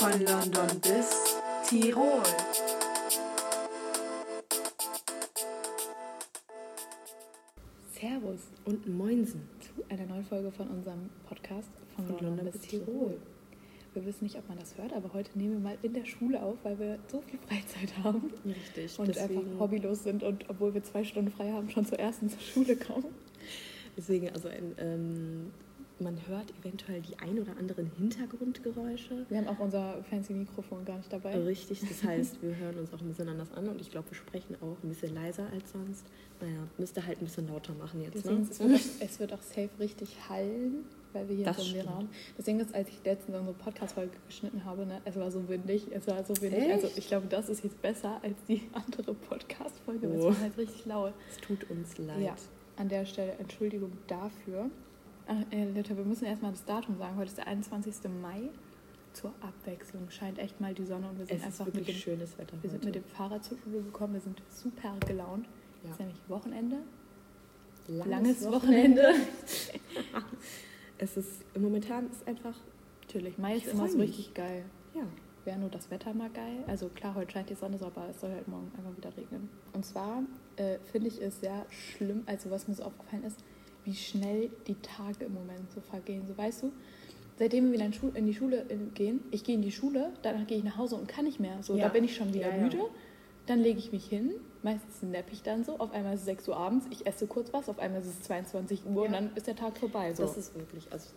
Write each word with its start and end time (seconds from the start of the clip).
Von 0.00 0.12
London 0.24 0.80
bis 0.80 1.36
Tirol. 1.68 2.22
Servus 7.92 8.40
Und 8.64 8.86
Moinsen. 8.88 9.42
zu 9.60 9.84
einer 9.92 10.06
neuen 10.06 10.24
Folge 10.24 10.50
von 10.52 10.68
unserem 10.68 11.10
Podcast 11.28 11.68
von, 11.94 12.06
Von 12.06 12.14
London, 12.16 12.36
London 12.38 12.52
bis 12.52 12.60
Tirol. 12.62 12.86
Tirol. 12.86 13.16
Wir 13.92 14.06
wissen 14.06 14.24
nicht, 14.24 14.36
ob 14.36 14.48
man 14.48 14.58
das 14.58 14.78
hört, 14.78 14.92
aber 14.92 15.12
heute 15.12 15.36
nehmen 15.36 15.54
wir 15.54 15.70
mal 15.70 15.78
in 15.82 15.92
der 15.92 16.04
Schule 16.04 16.40
auf, 16.40 16.56
weil 16.62 16.78
wir 16.78 16.98
so 17.08 17.20
viel 17.22 17.38
Freizeit 17.40 17.92
haben 18.04 18.32
Richtig. 18.46 18.98
und 18.98 19.18
einfach 19.18 19.42
hobbylos 19.58 20.04
sind 20.04 20.22
und 20.22 20.48
obwohl 20.48 20.72
wir 20.72 20.82
zwei 20.84 21.02
Stunden 21.04 21.30
frei 21.30 21.50
haben, 21.52 21.68
schon 21.70 21.84
zur 21.84 21.98
ersten 21.98 22.30
zur 22.30 22.40
Schule 22.40 22.76
kommen. 22.76 23.06
deswegen, 23.96 24.30
also 24.30 24.48
ein, 24.48 24.74
ähm, 24.78 25.50
man 26.00 26.16
hört 26.28 26.52
eventuell 26.60 27.00
die 27.02 27.18
ein 27.18 27.38
oder 27.38 27.56
anderen 27.58 27.90
Hintergrundgeräusche. 27.98 29.26
Wir 29.28 29.38
haben 29.38 29.48
auch 29.48 29.58
unser 29.58 30.02
fancy 30.04 30.32
Mikrofon 30.32 30.84
gar 30.84 30.96
nicht 30.96 31.12
dabei. 31.12 31.36
Richtig, 31.38 31.80
das 31.80 32.02
heißt, 32.04 32.42
wir 32.42 32.56
hören 32.56 32.78
uns 32.78 32.92
auch 32.92 33.00
ein 33.00 33.08
bisschen 33.08 33.28
anders 33.28 33.52
an 33.52 33.68
und 33.68 33.80
ich 33.80 33.90
glaube, 33.90 34.10
wir 34.10 34.16
sprechen 34.16 34.56
auch 34.60 34.76
ein 34.82 34.88
bisschen 34.88 35.14
leiser 35.14 35.46
als 35.52 35.72
sonst. 35.72 36.06
Naja, 36.40 36.66
müsste 36.78 37.06
halt 37.06 37.18
ein 37.20 37.24
bisschen 37.24 37.48
lauter 37.48 37.74
machen 37.74 38.00
jetzt. 38.00 38.14
Deswegen, 38.16 38.40
Ne? 38.42 38.48
es, 38.50 38.58
wird 38.60 38.70
auch, 38.72 39.04
es 39.06 39.20
wird 39.20 39.32
auch 39.34 39.42
safe 39.42 39.68
richtig 39.78 40.16
hallen, 40.28 40.84
weil 41.12 41.28
wir 41.28 41.36
hier 41.36 41.44
Das 41.44 41.58
so 41.58 41.64
stimmt. 41.64 41.86
Raum. 41.88 42.08
Deswegen 42.38 42.60
ist, 42.60 42.74
als 42.74 42.88
ich 42.88 42.98
letztens 43.04 43.36
unsere 43.36 43.56
Podcast-Folge 43.58 44.12
geschnitten 44.26 44.64
habe, 44.64 44.86
ne, 44.86 45.00
es 45.04 45.16
war 45.16 45.30
so 45.30 45.46
windig, 45.48 45.86
es 45.92 46.06
war 46.06 46.24
so 46.24 46.34
windig. 46.40 46.60
Echt? 46.62 46.72
Also 46.84 46.88
ich 46.96 47.06
glaube, 47.08 47.26
das 47.28 47.48
ist 47.50 47.62
jetzt 47.62 47.80
besser 47.82 48.20
als 48.22 48.36
die 48.48 48.62
andere 48.72 49.12
Podcast-Folge, 49.14 50.08
weil 50.08 50.18
es 50.18 50.24
Oh. 50.24 50.28
war 50.28 50.40
halt 50.40 50.56
richtig 50.56 50.86
laut. 50.86 51.12
Es 51.30 51.36
tut 51.38 51.68
uns 51.70 51.98
leid. 51.98 52.22
Ja, 52.22 52.36
an 52.76 52.88
der 52.88 53.04
Stelle 53.04 53.32
Entschuldigung 53.32 53.92
dafür. 54.06 54.70
Ach, 55.32 55.52
äh, 55.52 55.64
Leute, 55.70 55.96
wir 55.96 56.04
müssen 56.04 56.24
erstmal 56.24 56.50
das 56.50 56.64
Datum 56.64 56.98
sagen. 56.98 57.14
Heute 57.16 57.28
ist 57.28 57.38
der 57.38 57.46
21. 57.46 57.94
Mai. 58.20 58.50
Zur 59.12 59.32
Abwechslung 59.40 60.10
scheint 60.10 60.40
echt 60.40 60.60
mal 60.60 60.74
die 60.74 60.84
Sonne 60.84 61.08
und 61.08 61.18
wir 61.20 61.26
sind 61.26 61.36
Es 61.36 61.54
ist 61.54 61.60
einfach 61.60 61.72
mit 61.72 61.86
dem, 61.86 61.94
schönes 61.94 62.36
Wetter 62.36 62.56
wir 62.60 62.68
sind 62.70 62.78
heute. 62.80 62.86
mit 62.86 62.94
dem 62.96 63.04
Fahrrad 63.04 63.44
zur 63.44 63.58
Schule 63.58 63.80
gekommen. 63.82 64.14
Wir 64.14 64.20
sind 64.20 64.42
super 64.50 64.96
gelaunt. 65.06 65.46
Es 65.82 65.84
Ja. 65.84 65.90
ist 65.92 66.00
nämlich 66.00 66.16
Wochenende. 66.28 66.78
Langes, 67.86 68.06
Langes 68.10 68.44
Wochenende. 68.50 69.02
Wochenende. 69.02 69.26
es 70.98 71.16
ist, 71.16 71.56
momentan 71.56 72.10
ist 72.10 72.26
einfach, 72.26 72.56
Natürlich, 73.02 73.38
Mai 73.38 73.56
ist 73.56 73.66
immer 73.68 73.88
so 73.88 73.98
richtig 73.98 74.34
geil. 74.34 74.64
ja, 74.96 75.02
Wäre 75.44 75.58
nur 75.58 75.70
das 75.70 75.90
Wetter 75.92 76.12
mal 76.12 76.30
geil. 76.30 76.62
Also 76.66 76.88
klar, 76.88 77.14
heute 77.14 77.30
scheint 77.32 77.50
die 77.50 77.54
Sonne, 77.54 77.78
so, 77.78 77.86
aber 77.86 78.08
es 78.10 78.20
soll 78.20 78.30
halt 78.30 78.46
morgen 78.48 78.70
einfach 78.76 78.96
wieder 78.96 79.16
regnen. 79.16 79.48
Und 79.72 79.84
zwar 79.84 80.22
äh, 80.56 80.78
finde 80.92 81.06
ich 81.08 81.20
es 81.22 81.40
sehr 81.40 81.66
schlimm, 81.70 82.22
also 82.26 82.50
was 82.50 82.66
mir 82.68 82.74
so 82.74 82.82
aufgefallen 82.84 83.24
ist, 83.24 83.42
wie 83.90 83.96
schnell 83.96 84.50
die 84.66 84.76
Tage 84.76 85.24
im 85.24 85.34
Moment 85.34 85.70
so 85.74 85.80
vergehen. 85.80 86.22
So 86.28 86.36
weißt 86.38 86.62
du, 86.62 86.72
seitdem 87.38 87.66
wir 87.66 87.72
wieder 87.80 87.86
in, 88.14 88.26
die 88.26 88.34
Schule 88.34 88.64
in, 88.68 88.94
gehen, 88.94 89.20
ich 89.30 89.42
gehe 89.44 89.54
in 89.56 89.62
die 89.62 89.72
Schule, 89.72 90.12
danach 90.22 90.46
gehe 90.46 90.58
ich 90.58 90.64
nach 90.64 90.76
Hause 90.76 90.94
und 90.96 91.08
kann 91.08 91.24
nicht 91.24 91.40
mehr. 91.40 91.62
So, 91.62 91.76
Ja. 91.76 91.86
da 91.86 91.88
bin 91.92 92.04
ich 92.04 92.14
schon 92.14 92.32
wieder 92.32 92.50
Ja, 92.50 92.56
ja. 92.56 92.62
müde. 92.62 92.78
Dann 93.46 93.58
lege 93.60 93.78
ich 93.80 93.90
mich 93.90 94.06
hin, 94.06 94.32
meistens 94.62 95.02
nappe 95.02 95.32
ich 95.32 95.42
dann 95.42 95.64
so, 95.64 95.78
auf 95.78 95.92
einmal 95.92 96.14
ist 96.14 96.20
es 96.20 96.26
6 96.26 96.48
Uhr 96.48 96.56
abends, 96.56 96.86
ich 96.90 97.04
esse 97.06 97.26
kurz 97.26 97.52
was, 97.52 97.68
auf 97.68 97.80
einmal 97.80 98.00
ist 98.00 98.06
es 98.06 98.22
22 98.22 98.86
Uhr 98.86 99.02
und 99.02 99.12
Ja. 99.12 99.20
dann 99.20 99.34
ist 99.34 99.46
der 99.48 99.56
Tag 99.56 99.76
vorbei. 99.76 100.14
So. 100.14 100.22
das 100.22 100.36
ist 100.36 100.54
wirklich, 100.54 100.86
also 100.92 101.08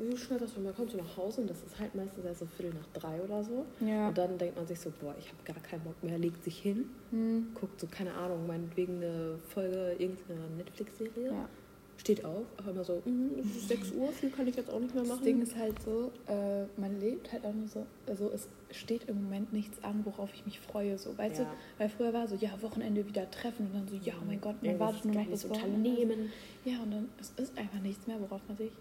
wie 0.00 0.16
schnell 0.16 0.38
sagst, 0.38 0.58
man 0.58 0.74
kommt 0.74 0.90
so 0.90 0.98
nach 0.98 1.16
Hause 1.16 1.42
und 1.42 1.50
das 1.50 1.62
ist 1.62 1.78
halt 1.78 1.94
meistens 1.94 2.24
erst 2.24 2.40
so 2.40 2.46
Viertel 2.46 2.74
nach 2.78 3.00
drei 3.00 3.20
oder 3.20 3.42
so. 3.44 3.64
ja. 3.84 4.08
Und 4.08 4.18
dann 4.18 4.38
denkt 4.38 4.56
man 4.56 4.66
sich 4.66 4.78
so, 4.80 4.90
boah, 5.00 5.14
ich 5.18 5.26
habe 5.28 5.38
gar 5.44 5.56
keinen 5.62 5.82
Bock 5.84 6.02
mehr, 6.02 6.18
legt 6.18 6.42
sich 6.44 6.58
hin, 6.58 6.86
Hm. 7.10 7.48
guckt 7.54 7.80
so, 7.80 7.86
keine 7.86 8.12
Ahnung, 8.14 8.46
meinetwegen 8.46 8.96
eine 8.96 9.38
Folge 9.48 9.94
irgendeiner 9.98 10.48
Netflix-Serie, 10.56 11.26
ja. 11.30 11.48
steht 11.96 12.24
auf, 12.24 12.44
aber 12.56 12.70
immer 12.72 12.84
so, 12.84 13.00
mhm, 13.04 13.30
es 13.40 13.56
ist 13.56 13.68
6 13.68 13.92
Uhr, 13.92 14.08
viel 14.12 14.30
kann 14.30 14.46
ich 14.48 14.56
jetzt 14.56 14.68
auch 14.70 14.80
nicht 14.80 14.94
mehr 14.94 15.04
machen. 15.04 15.18
Das 15.18 15.24
Ding 15.24 15.40
ist 15.42 15.56
halt 15.56 15.80
so, 15.82 16.10
äh, 16.26 16.64
man 16.80 16.98
lebt 17.00 17.32
halt 17.32 17.44
auch 17.46 17.54
nur 17.54 17.68
so, 17.68 17.86
also 18.06 18.30
es 18.32 18.48
steht 18.72 19.08
im 19.08 19.22
Moment 19.24 19.52
nichts 19.52 19.82
an, 19.84 20.04
worauf 20.04 20.28
ich 20.34 20.44
mich 20.44 20.58
freue, 20.60 20.98
so, 20.98 21.16
weißt 21.16 21.38
Ja. 21.38 21.44
du? 21.44 21.50
Weil 21.78 21.88
früher 21.88 22.12
war 22.12 22.26
so, 22.28 22.34
ja, 22.34 22.50
Wochenende 22.60 23.06
wieder 23.06 23.30
treffen 23.30 23.66
und 23.66 23.74
dann 23.74 23.88
so, 23.88 23.96
ja, 23.96 24.14
oh 24.20 24.24
mein 24.26 24.40
Gott, 24.40 24.56
man 24.56 24.72
Irgendwas 24.72 24.94
wartet 24.94 25.04
nur 25.04 25.14
noch 25.14 25.20
Wochenende. 25.20 25.34
ist. 25.34 25.44
Unternehmen. 25.44 26.32
Ja, 26.64 26.82
und 26.82 26.90
dann, 26.90 27.08
es 27.20 27.32
ist 27.36 27.56
einfach 27.56 27.80
nichts 27.80 28.06
mehr, 28.06 28.20
worauf 28.20 28.40
man 28.48 28.56
sich, 28.56 28.72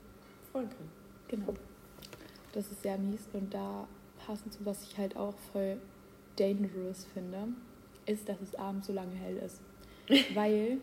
Kann. 0.54 0.70
genau. 1.28 1.54
Das 2.54 2.68
ist 2.72 2.84
sehr 2.84 2.98
mies 2.98 3.28
und 3.34 3.54
da 3.54 3.88
passend 4.26 4.54
zu, 4.54 4.66
was 4.66 4.84
ich 4.84 4.98
halt 4.98 5.18
auch 5.18 5.34
voll 5.52 5.78
dangerous 6.38 7.06
finde, 7.14 7.48
ist, 8.06 8.28
dass 8.30 8.40
es 8.42 8.56
abends 8.56 8.88
so 8.88 8.94
lange 8.94 9.16
hell 9.16 9.38
ist. 9.38 9.62
Weil 10.36 10.78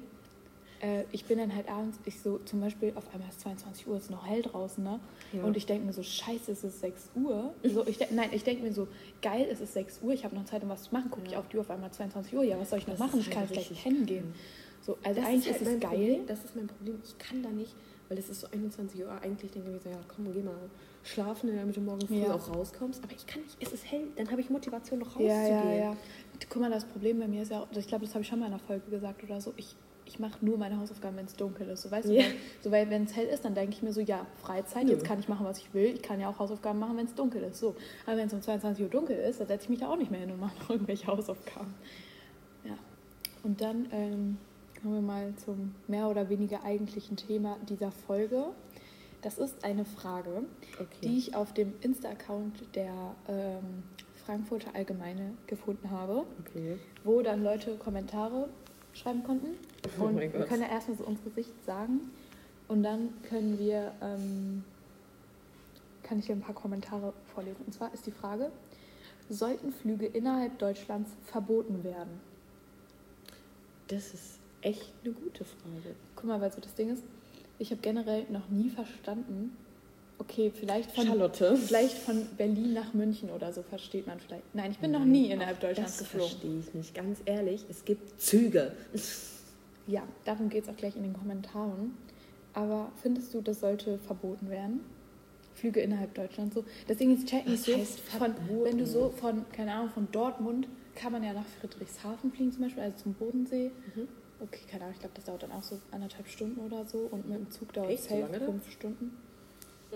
äh, 0.81 1.05
ich 1.13 1.25
bin 1.27 1.39
dann 1.39 1.55
halt 1.55 1.69
abends, 1.69 1.99
ich 2.07 2.19
so 2.21 2.39
zum 2.45 2.61
Beispiel, 2.61 2.93
auf 2.97 3.13
einmal 3.13 3.29
ist 3.29 3.41
22 3.41 3.87
Uhr, 3.87 3.97
es 3.97 4.05
ist 4.05 4.11
noch 4.11 4.27
hell 4.27 4.43
draußen, 4.43 4.83
ne? 4.83 4.99
Ja. 5.33 5.45
Und 5.45 5.57
ich 5.57 5.67
denke 5.67 5.87
mir 5.87 5.93
so, 5.93 6.03
scheiße, 6.03 6.53
es 6.53 6.65
ist 6.65 6.81
6 6.81 7.11
Uhr. 7.15 7.53
So, 7.63 7.87
ich 7.87 7.99
nein, 8.11 8.31
ich 8.33 8.43
denke 8.45 8.63
mir 8.63 8.73
so, 8.73 8.89
geil, 9.23 9.47
es 9.51 9.61
ist 9.61 9.75
6 9.75 10.01
Uhr, 10.03 10.13
ich 10.13 10.25
habe 10.25 10.35
noch 10.35 10.45
Zeit, 10.47 10.63
um 10.63 10.71
was 10.71 10.85
zu 10.85 10.93
machen. 10.95 11.11
Gucke 11.11 11.27
ich 11.27 11.33
Ja. 11.33 11.39
auf 11.39 11.49
die 11.49 11.57
Uhr 11.57 11.61
auf 11.63 11.71
einmal 11.71 11.93
22 11.93 12.35
Uhr, 12.35 12.43
ja, 12.45 12.59
was 12.59 12.71
soll 12.71 12.79
ich 12.79 12.87
noch 12.87 12.95
Das 12.95 13.01
machen? 13.01 13.21
ist 13.21 13.27
Ich 13.27 13.31
kann 13.31 13.41
halt 13.41 13.51
vielleicht 13.51 13.71
richtig 13.71 13.85
pennen 13.85 14.07
gehen. 14.07 14.35
So, 14.81 14.97
also 15.05 15.21
eigentlich 15.21 15.47
ist, 15.47 15.53
halt 15.61 15.65
mein 15.65 15.75
es 15.75 15.81
geil. 15.81 15.91
Problem, 15.91 16.27
das 16.27 16.45
ist 16.45 16.57
mein 16.57 16.67
Problem. 16.67 17.01
Ich 17.05 17.19
kann 17.19 17.43
da 17.43 17.51
nicht, 17.51 17.75
weil 18.11 18.19
es 18.19 18.29
ist 18.29 18.41
so 18.41 18.49
21 18.53 19.01
Uhr. 19.05 19.11
Eigentlich 19.23 19.53
denke 19.53 19.69
ich 19.69 19.75
mir 19.75 19.81
so, 19.81 19.89
ja, 19.89 19.97
komm, 20.15 20.31
geh 20.35 20.43
mal 20.43 20.53
schlafen, 21.05 21.57
damit 21.57 21.77
du 21.77 21.81
morgen 21.81 22.07
früh 22.07 22.17
Ja. 22.17 22.35
auch 22.35 22.55
rauskommst. 22.55 23.03
Aber 23.05 23.13
ich 23.13 23.25
kann 23.25 23.41
nicht, 23.43 23.57
es 23.61 23.73
ist 23.73 23.91
hell, 23.91 24.09
dann 24.17 24.29
habe 24.31 24.41
ich 24.41 24.51
Motivation, 24.51 24.99
noch 24.99 25.19
Ja, 25.19 25.33
rauszugehen. 25.35 25.69
ja, 25.71 25.75
ja. 25.93 25.97
Guck 26.51 26.61
mal, 26.61 26.71
das 26.71 26.85
Problem 26.85 27.21
bei 27.21 27.29
mir 27.29 27.43
ist 27.43 27.53
ja, 27.53 27.61
auch- 27.61 27.69
ich 27.71 27.87
glaube, 27.87 28.05
das 28.05 28.15
habe 28.15 28.23
ich 28.23 28.29
schon 28.29 28.41
mal 28.41 28.47
in 28.47 28.53
einer 28.53 28.61
Folge 28.63 28.91
gesagt 28.91 29.23
oder 29.23 29.41
so, 29.41 29.55
ich, 29.57 29.77
ich 30.07 30.19
mache 30.19 30.45
nur 30.45 30.59
meine 30.59 30.77
Hausaufgaben, 30.77 31.17
wenn 31.19 31.27
es 31.27 31.35
dunkel 31.37 31.69
ist. 31.69 31.83
So, 31.83 31.91
weißt 31.93 32.09
du, 32.09 32.15
Ja. 32.15 32.25
weil, 32.25 32.33
so, 32.63 32.71
weil 32.73 32.91
wenn 32.91 33.05
es 33.05 33.15
hell 33.15 33.29
ist, 33.29 33.45
dann 33.45 33.55
denke 33.55 33.75
ich 33.77 33.83
mir 33.83 33.93
so, 33.93 34.01
ja, 34.01 34.27
Freizeit, 34.43 34.87
Nö. 34.87 34.91
jetzt 34.93 35.05
kann 35.05 35.21
ich 35.21 35.29
machen, 35.29 35.47
was 35.47 35.59
ich 35.59 35.73
will. 35.73 35.95
Ich 35.95 36.03
kann 36.03 36.19
ja 36.19 36.29
auch 36.29 36.39
Hausaufgaben 36.41 36.81
machen, 36.81 36.97
wenn 36.97 37.07
es 37.07 37.15
dunkel 37.15 37.45
ist. 37.45 37.61
So. 37.61 37.77
Aber 38.07 38.17
wenn 38.17 38.27
es 38.27 38.33
um 38.33 38.43
22 38.43 38.83
Uhr 38.83 38.91
dunkel 38.91 39.17
ist, 39.17 39.39
dann 39.39 39.47
setze 39.47 39.65
ich 39.65 39.71
mich 39.71 39.79
da 39.79 39.89
auch 39.89 39.97
nicht 39.97 40.11
mehr 40.11 40.19
hin 40.21 40.33
und 40.33 40.41
mache 40.41 40.59
noch 40.59 40.71
irgendwelche 40.71 41.07
Hausaufgaben. 41.07 41.73
Ja. 42.65 42.77
Und 43.45 43.61
dann 43.61 43.87
ähm, 43.93 44.39
kommen 44.83 44.95
wir 44.95 45.01
mal 45.03 45.35
zum 45.45 45.75
mehr 45.89 46.09
oder 46.09 46.29
weniger 46.29 46.65
eigentlichen 46.65 47.17
Thema 47.17 47.57
dieser 47.69 47.91
Folge. 47.91 48.47
Das 49.23 49.39
ist 49.39 49.65
eine 49.65 49.85
Frage, 49.85 50.45
Okay. 50.79 50.87
die 51.03 51.19
ich 51.19 51.35
auf 51.35 51.53
dem 51.53 51.75
Insta-Account 51.83 52.75
der 52.75 53.15
ähm, 53.29 53.83
Frankfurter 54.25 54.75
Allgemeine 54.75 55.35
gefunden 55.47 55.91
habe, 55.91 56.25
okay. 56.41 56.79
wo 57.05 57.21
dann 57.21 57.43
Leute 57.43 57.77
Kommentare 57.77 58.49
schreiben 58.95 59.23
konnten. 59.23 59.49
Oh 60.01 60.05
Und 60.05 60.19
wir 60.19 60.29
Gott. 60.29 60.49
können 60.49 60.63
ja 60.63 60.69
erstmal 60.69 60.97
so 60.97 61.05
unsere 61.05 61.31
Sicht 61.31 61.53
sagen. 61.67 62.11
Und 62.69 62.83
dann 62.83 63.11
können 63.29 63.59
wir, 63.59 63.93
ähm, 64.01 64.65
kann 66.03 66.19
ich 66.19 66.27
dir 66.27 66.33
ein 66.33 66.41
paar 66.41 66.55
Kommentare 66.55 67.13
vorlesen. 67.35 67.63
Und 67.67 67.73
zwar 67.73 67.93
ist 67.93 68.07
die 68.07 68.13
Frage, 68.13 68.51
sollten 69.29 69.73
Flüge 69.73 70.07
innerhalb 70.07 70.59
Deutschlands 70.59 71.11
verboten 71.27 71.85
werden? 71.85 72.21
Das 73.89 74.15
ist 74.15 74.40
echt 74.63 74.93
eine 75.05 75.13
gute 75.15 75.45
Frage. 75.45 75.95
Guck 76.17 76.25
mal, 76.27 76.41
weil 76.41 76.53
so 76.53 76.61
das 76.61 76.75
Ding 76.75 76.91
ist, 76.91 77.03
ich 77.59 77.71
habe 77.71 77.81
generell 77.83 78.25
noch 78.31 78.49
nie 78.49 78.71
verstanden, 78.71 79.57
okay, 80.19 80.51
vielleicht 80.55 80.91
von, 80.93 81.07
Charlotte. 81.07 81.57
vielleicht 81.57 81.99
von 81.99 82.27
Berlin 82.37 82.73
nach 82.75 82.93
München 82.95 83.31
oder 83.31 83.53
so 83.53 83.63
versteht 83.63 84.07
man 84.07 84.21
vielleicht. 84.21 84.55
Nein, 84.55 84.71
ich 84.71 84.79
bin 84.79 84.91
noch 84.93 85.01
Nein, 85.01 85.13
nie 85.13 85.31
innerhalb 85.31 85.61
Deutschlands 85.61 85.99
Das 85.99 86.11
geflogen. 86.11 86.29
verstehe 86.31 86.59
ich 86.59 86.75
nicht. 86.75 86.95
Ganz 86.95 87.21
ehrlich, 87.25 87.65
es 87.69 87.85
gibt 87.85 88.21
Züge. 88.21 88.73
Ja, 89.87 90.03
darum 90.25 90.51
geht 90.51 90.65
es 90.65 90.69
auch 90.69 90.77
gleich 90.77 90.95
in 90.95 91.03
den 91.03 91.15
Kommentaren. 91.15 91.97
Aber 92.53 92.93
findest 93.03 93.35
du, 93.35 93.41
das 93.41 93.59
sollte 93.59 93.99
verboten 93.99 94.49
werden? 94.49 94.81
Flüge 95.55 95.81
innerhalb 95.81 96.15
Deutschlands 96.15 96.55
so. 96.55 96.65
Das 96.87 96.99
Ding 96.99 97.13
ist, 97.17 97.27
check 97.27 97.47
nicht 97.49 97.65
so, 97.65 97.73
von, 98.19 98.35
wenn 98.63 98.79
du 98.79 98.87
so 98.87 99.11
von, 99.11 99.45
keine 99.51 99.73
Ahnung, 99.75 99.91
von 99.91 100.07
Dortmund 100.13 100.69
kann 100.95 101.11
man 101.13 101.25
ja 101.25 101.33
nach 101.33 101.47
Friedrichshafen 101.61 102.31
fliegen 102.31 102.53
zum 102.53 102.63
Beispiel, 102.63 102.83
also 102.85 102.97
zum 102.99 103.15
Bodensee. 103.15 103.73
Mhm. 103.97 104.07
Okay, 104.43 104.61
keine 104.71 104.85
Ahnung, 104.85 104.95
ich 104.95 105.01
glaube, 105.01 105.15
das 105.15 105.25
dauert 105.25 105.43
dann 105.43 105.53
auch 105.53 105.63
so 105.63 105.79
anderthalb 105.91 106.27
Stunden 106.29 106.61
oder 106.61 106.85
so 106.87 106.99
und 107.11 107.29
mit 107.29 107.39
dem 107.39 107.51
Zug 107.51 107.73
dauert 107.73 107.91
es 107.91 108.09
so 108.09 108.21
dann? 108.21 108.41
fünf 108.41 108.71
Stunden. 108.71 109.17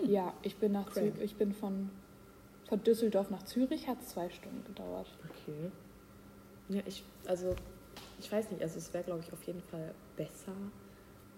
Ja, 0.05 0.33
ich 0.43 0.57
bin 0.57 0.73
nach. 0.73 0.91
Zü 0.91 1.11
ich 1.21 1.35
bin 1.35 1.53
von, 1.53 1.89
von 2.67 2.83
Düsseldorf 2.83 3.29
nach 3.29 3.43
Zürich, 3.43 3.87
hat 3.87 4.01
es 4.01 4.09
zwei 4.09 4.29
Stunden 4.29 4.63
gedauert. 4.65 5.07
Okay. 5.29 5.71
Ja, 6.69 6.81
ich, 6.85 7.03
also, 7.25 7.55
ich 8.19 8.31
weiß 8.31 8.51
nicht, 8.51 8.61
also 8.61 8.77
es 8.77 8.93
wäre, 8.93 9.03
glaube 9.03 9.21
ich, 9.25 9.31
auf 9.33 9.43
jeden 9.43 9.61
Fall 9.61 9.93
besser 10.15 10.53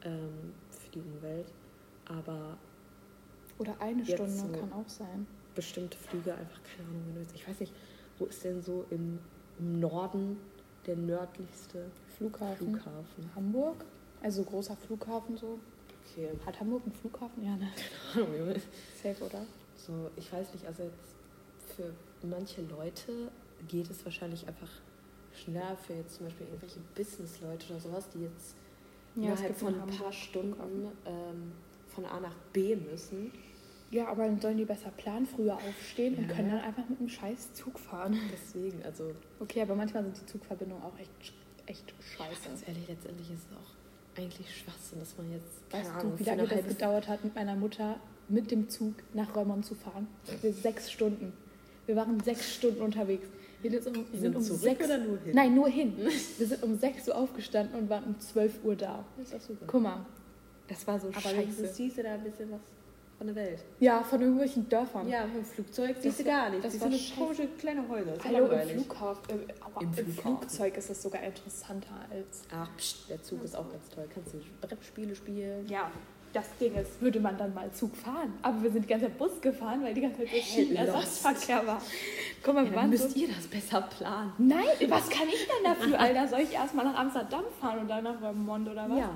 ähm, 0.03 0.53
für 0.69 0.89
die 0.89 0.99
Umwelt, 1.01 1.51
aber 2.05 2.57
Oder 3.59 3.79
eine 3.79 4.05
Stunde 4.05 4.31
so. 4.31 4.47
kann 4.51 4.73
auch 4.73 4.87
sein. 4.89 5.27
bestimmte 5.55 5.97
Flüge 5.97 6.33
einfach, 6.33 6.59
keine 6.63 6.89
Ahnung, 6.89 7.03
wenn 7.07 7.15
du 7.15 7.21
jetzt, 7.21 7.35
ich 7.35 7.47
weiß 7.47 7.59
nicht, 7.59 7.73
wo 8.17 8.25
ist 8.25 8.43
denn 8.43 8.61
so 8.61 8.85
im, 8.89 9.19
im 9.59 9.79
Norden 9.79 10.37
der 10.87 10.95
nördlichste 10.95 11.91
Flughafen. 12.17 12.69
Flughafen? 12.71 13.31
Hamburg, 13.35 13.85
also 14.23 14.43
großer 14.43 14.75
Flughafen 14.75 15.37
so. 15.37 15.59
Okay, 16.09 16.29
Hat 16.45 16.59
Hamburg 16.59 16.83
einen 16.85 16.93
Flughafen? 16.95 17.43
Ja, 17.43 17.55
ne? 17.57 17.69
keine 18.13 18.25
Ahnung. 18.25 18.55
Safe, 19.03 19.23
oder? 19.23 19.45
So, 19.75 20.09
ich 20.15 20.31
weiß 20.31 20.53
nicht, 20.53 20.65
also 20.65 20.83
jetzt 20.83 21.75
für 21.75 21.93
manche 22.25 22.61
Leute 22.63 23.29
geht 23.67 23.89
es 23.89 24.03
wahrscheinlich 24.05 24.47
einfach 24.47 24.69
schneller 25.33 25.75
für 25.77 25.93
jetzt 25.93 26.15
zum 26.15 26.25
Beispiel 26.25 26.47
irgendwelche 26.47 26.79
Business-Leute 26.95 27.71
oder 27.71 27.79
sowas, 27.79 28.09
die 28.09 28.21
jetzt 28.23 28.55
Ja, 29.15 29.23
innerhalb 29.33 29.55
von 29.55 29.75
in 29.75 29.81
ein 29.81 29.87
paar 29.87 30.11
Stunden 30.13 30.87
ähm, 31.05 31.51
von 31.87 32.05
A 32.05 32.19
nach 32.19 32.35
B 32.53 32.75
müssen. 32.75 33.31
Ja, 33.89 34.07
aber 34.07 34.25
dann 34.25 34.39
sollen 34.41 34.57
die 34.57 34.65
besser 34.65 34.91
planen, 34.97 35.25
früher 35.25 35.55
aufstehen 35.55 36.15
und 36.15 36.27
Ja. 36.29 36.35
können 36.35 36.49
dann 36.51 36.59
einfach 36.61 36.87
mit 36.89 36.99
einem 36.99 37.09
scheiß 37.09 37.53
Zug 37.53 37.79
fahren. 37.79 38.17
Deswegen, 38.33 38.83
also 38.83 39.11
Okay, 39.39 39.61
aber 39.61 39.75
manchmal 39.75 40.03
sind 40.03 40.19
die 40.21 40.25
Zugverbindungen 40.25 40.83
auch 40.83 40.97
echt, 40.99 41.33
echt 41.67 41.93
scheiße. 42.01 42.49
ganz 42.49 42.67
ehrlich, 42.67 42.87
letztendlich 42.87 43.29
ist 43.31 43.45
es 43.49 43.57
auch 43.57 44.19
eigentlich 44.21 44.53
Schwachsinn, 44.57 44.99
dass 44.99 45.17
man 45.17 45.31
jetzt, 45.31 45.69
keine 45.69 45.83
Weißt 45.85 45.95
Ahnung, 45.95 46.11
du, 46.13 46.19
wie 46.19 46.23
lange 46.23 46.47
das 46.47 46.67
gedauert 46.67 47.07
hat, 47.07 47.23
mit 47.23 47.35
meiner 47.35 47.55
Mutter 47.55 47.97
mit 48.29 48.51
dem 48.51 48.67
Zug 48.69 48.93
nach 49.13 49.33
Reumont 49.35 49.65
zu 49.65 49.73
fahren? 49.75 50.07
Wir 50.41 50.51
sechs 50.51 50.91
Stunden. 50.91 51.31
Wir 51.85 51.95
waren 51.95 52.19
sechs 52.21 52.55
Stunden 52.55 52.81
unterwegs. 52.81 53.25
Wir 53.61 53.81
sind 53.81 53.95
um, 53.97 54.05
Wir 54.11 54.19
sind 54.19 54.35
um 54.35 54.41
sechs, 54.41 54.83
oder 54.85 54.97
nur 54.97 55.17
hin? 55.19 55.31
Nein, 55.33 55.55
nur 55.55 55.69
hin. 55.69 55.93
Wir 56.37 56.45
sind 56.47 56.61
um 56.61 56.77
6 56.77 57.07
Uhr 57.07 57.15
aufgestanden 57.15 57.79
und 57.79 57.89
waren 57.89 58.03
um 58.03 58.19
12 58.19 58.63
Uhr 58.63 58.75
da. 58.75 59.03
ist 59.21 59.33
auch 59.33 59.41
super. 59.41 59.65
Guck 59.65 59.81
mal, 59.81 60.05
das 60.67 60.85
war 60.85 60.99
so 60.99 61.07
Aber 61.07 61.19
scheiße. 61.21 61.37
wenigstens 61.37 61.75
siehst 61.75 61.97
du 61.97 62.03
da 62.03 62.13
ein 62.15 62.23
bisschen 62.23 62.51
was 62.51 62.59
von 63.17 63.27
der 63.27 63.35
Welt. 63.35 63.63
Ja, 63.79 64.03
von 64.03 64.21
irgendwelchen 64.21 64.69
Dörfern. 64.69 65.07
Ja, 65.09 65.25
vom 65.27 65.43
Flugzeug 65.43 65.95
Das 65.95 66.03
siehst 66.03 66.19
du 66.19 66.23
gar 66.23 66.49
nicht. 66.49 66.63
das 66.63 66.73
Das 66.73 66.81
sind 66.83 66.93
scheiße. 66.93 67.19
komische 67.19 67.47
kleine 67.59 67.87
Häuser. 67.89 68.11
Das 68.11 68.23
Hallo, 68.25 68.45
im. 68.47 68.69
Flughafen, 68.69 69.39
äh, 69.49 69.53
aber 69.59 69.81
Im 69.81 69.87
im, 69.87 69.93
Flughafen. 69.93 70.21
Flugzeug 70.39 70.77
ist 70.77 70.89
es 70.89 71.01
sogar 71.01 71.23
interessanter 71.23 71.95
als. 72.11 72.43
Ach, 72.55 72.69
pst, 72.77 73.09
der 73.09 73.21
Zug 73.23 73.43
ist 73.43 73.55
auch 73.55 73.69
ganz 73.71 73.89
toll. 73.89 74.07
Kannst 74.13 74.33
du 74.33 74.39
Brettspiele 74.61 75.15
spielen? 75.15 75.67
Ja, 75.67 75.89
das 76.33 76.45
Ding 76.59 76.75
ist, 76.75 77.01
würde 77.01 77.19
man 77.19 77.35
dann 77.37 77.53
mal 77.55 77.71
Zug 77.71 77.95
fahren. 77.95 78.33
Aber 78.43 78.61
wir 78.61 78.69
sind 78.69 78.83
die 78.83 78.87
ganze 78.89 79.05
Zeit 79.07 79.17
Bus 79.17 79.41
gefahren, 79.41 79.81
weil 79.81 79.93
die 79.95 80.01
ganze 80.01 80.19
Zeit 80.19 80.27
so 80.29 80.37
Schienenersatzverkehr 80.41 81.65
war. 81.65 81.81
Guck 82.43 82.53
mal, 82.53 82.65
Ja, 82.65 82.71
dann 82.71 82.89
müsst 82.91 83.11
so, 83.11 83.19
ihr 83.19 83.29
das 83.29 83.47
besser 83.47 83.81
planen. 83.81 84.33
Nein, 84.37 84.63
was 84.89 85.09
kann 85.09 85.27
ich 85.27 85.47
denn 85.47 85.63
dafür, 85.63 85.99
Alter? 85.99 86.27
Soll 86.27 86.41
ich 86.41 86.53
erstmal 86.53 86.85
nach 86.85 86.95
Amsterdam 86.99 87.43
fahren 87.59 87.79
und 87.79 87.87
dann 87.87 88.03
nach 88.03 88.19
Vermont 88.19 88.67
oder 88.69 88.87
was? 88.89 88.99
Ja. 88.99 89.09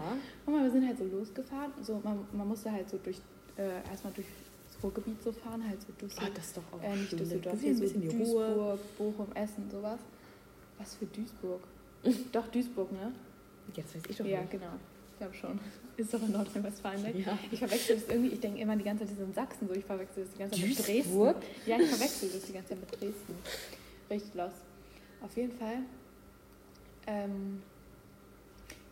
Guck 0.46 0.56
mal, 0.56 0.64
wir 0.64 0.72
sind 0.72 0.88
halt 0.88 0.98
so 0.98 1.04
losgefahren. 1.06 1.72
So, 1.82 2.02
man, 2.04 2.26
man 2.32 2.48
musste 2.48 2.72
halt 2.72 2.90
so 2.90 2.98
durch, 2.98 3.18
äh, 3.58 3.90
erstmal 3.90 4.14
durch 4.14 4.28
das 4.68 4.84
Ruhrgebiet 4.84 5.22
so 5.24 5.32
fahren, 5.32 5.64
halt 5.68 5.80
so 5.82 5.88
so, 6.08 6.22
Ah, 6.22 6.30
das 6.34 6.46
ist 6.48 6.58
doch 6.58 6.64
auch 6.74 6.84
äh, 6.84 6.96
nicht 6.96 7.10
schön. 7.10 7.20
Düsseldorf, 7.20 7.60
hier 7.62 7.76
so 7.76 7.82
bisschen 7.82 8.02
die 8.02 8.08
Ruhe. 8.08 8.18
Duisburg, 8.48 8.98
Bochum, 8.98 9.28
Essen, 9.36 9.70
sowas. 9.70 10.00
Was 10.78 10.96
für 10.96 11.06
Duisburg? 11.06 11.62
Doch, 12.32 12.48
Duisburg, 12.48 12.92
ne? 12.92 13.12
Jetzt 13.76 13.96
weiß 13.96 14.02
ich 14.10 14.18
doch 14.18 14.26
Ja, 14.26 14.40
nicht. 14.42 14.52
genau. 14.52 14.72
Ich 15.12 15.18
glaube 15.20 15.36
schon. 15.36 15.60
Ist 15.98 16.12
doch 16.14 16.22
in 16.24 16.32
Nordrhein-Westfalen, 16.32 17.02
ne? 17.04 17.18
Ja. 17.20 17.38
Ich 17.52 17.60
verwechsel 17.60 17.96
das 17.98 18.08
irgendwie, 18.08 18.30
ich 18.34 18.40
denke 18.40 18.60
immer 18.60 18.76
die 18.76 18.84
ganze 18.84 19.04
Zeit, 19.06 19.12
das 19.14 19.20
ist 19.22 19.28
in 19.28 19.34
Sachsen 19.36 19.68
so, 19.68 19.74
ich 19.76 19.86
verwechsel 19.86 20.24
das 20.24 20.34
die 20.34 20.40
ganze 20.40 20.56
Zeit 20.60 20.70
mit 20.70 20.80
Duisburg? 20.80 21.36
Dresden. 21.42 21.70
Ja, 21.70 21.80
ich 21.80 21.90
verwechsel 21.90 22.30
das 22.34 22.42
die 22.44 22.54
ganze 22.54 22.70
Zeit 22.70 22.80
mit 22.80 22.92
Dresden. 22.92 23.36
Richtig 24.10 24.34
los. 24.34 24.52
Auf 25.22 25.38
jeden 25.38 25.52
Fall, 25.58 25.78
ähm, 27.06 27.62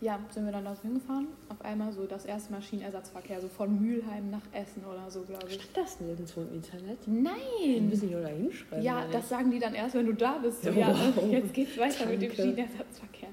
ja, 0.02 0.20
sind 0.32 0.46
wir 0.46 0.52
dann 0.52 0.64
da 0.66 0.76
hingefahren. 0.82 1.28
Auf 1.50 1.62
einmal 1.62 1.92
so 1.92 2.06
das 2.06 2.26
erste 2.26 2.52
Mal 2.52 2.62
Schienenersatzverkehr, 2.62 3.42
so 3.42 3.48
von 3.50 3.82
Mülheim 3.82 4.30
nach 4.30 4.42
Essen 4.54 4.84
oder 4.86 5.10
so, 5.12 5.22
glaube 5.24 5.48
ich. 5.48 5.56
Stand 5.56 5.78
das 5.78 6.00
nirgendwo 6.00 6.42
im 6.42 6.54
Internet? 6.56 6.98
Wir 7.06 7.22
Nein! 7.22 7.90
müssen 7.90 8.08
die 8.08 8.14
nur 8.14 8.22
da 8.22 8.30
hinschreiben. 8.30 8.84
Ja, 8.84 9.06
das 9.12 9.30
sagen 9.30 9.52
die 9.52 9.60
dann 9.60 9.74
erst, 9.74 9.96
wenn 9.96 10.06
du 10.06 10.14
da 10.14 10.38
bist. 10.38 10.64
So, 10.64 10.70
Ja, 10.70 10.92
ja, 10.92 10.96
wow. 11.16 11.30
jetzt 11.32 11.54
geht's 11.54 11.78
weiter 11.78 12.06
mit 12.06 12.22
dem 12.22 12.30
Danke. 12.30 12.44
Schienenersatzverkehr. 12.44 13.30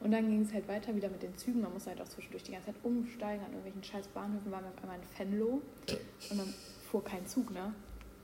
Und 0.00 0.12
dann 0.12 0.28
ging 0.30 0.42
es 0.42 0.52
halt 0.52 0.68
weiter 0.68 0.94
wieder 0.94 1.08
mit 1.08 1.22
den 1.24 1.36
Zügen. 1.36 1.60
Man 1.60 1.72
musste 1.72 1.90
halt 1.90 2.00
auch 2.00 2.06
zwischendurch 2.08 2.44
die 2.44 2.52
ganze 2.52 2.66
Zeit 2.66 2.76
umsteigen. 2.84 3.44
An 3.44 3.50
irgendwelchen 3.52 3.82
scheiß 3.82 4.06
Bahnhöfen 4.08 4.52
waren 4.52 4.62
wir 4.64 4.70
auf 4.70 4.80
einmal 4.82 4.96
in 4.98 5.32
Venlo. 5.32 5.60
Und 6.30 6.38
dann 6.38 6.54
fuhr 6.88 7.02
kein 7.02 7.26
Zug, 7.26 7.50
ne? 7.52 7.74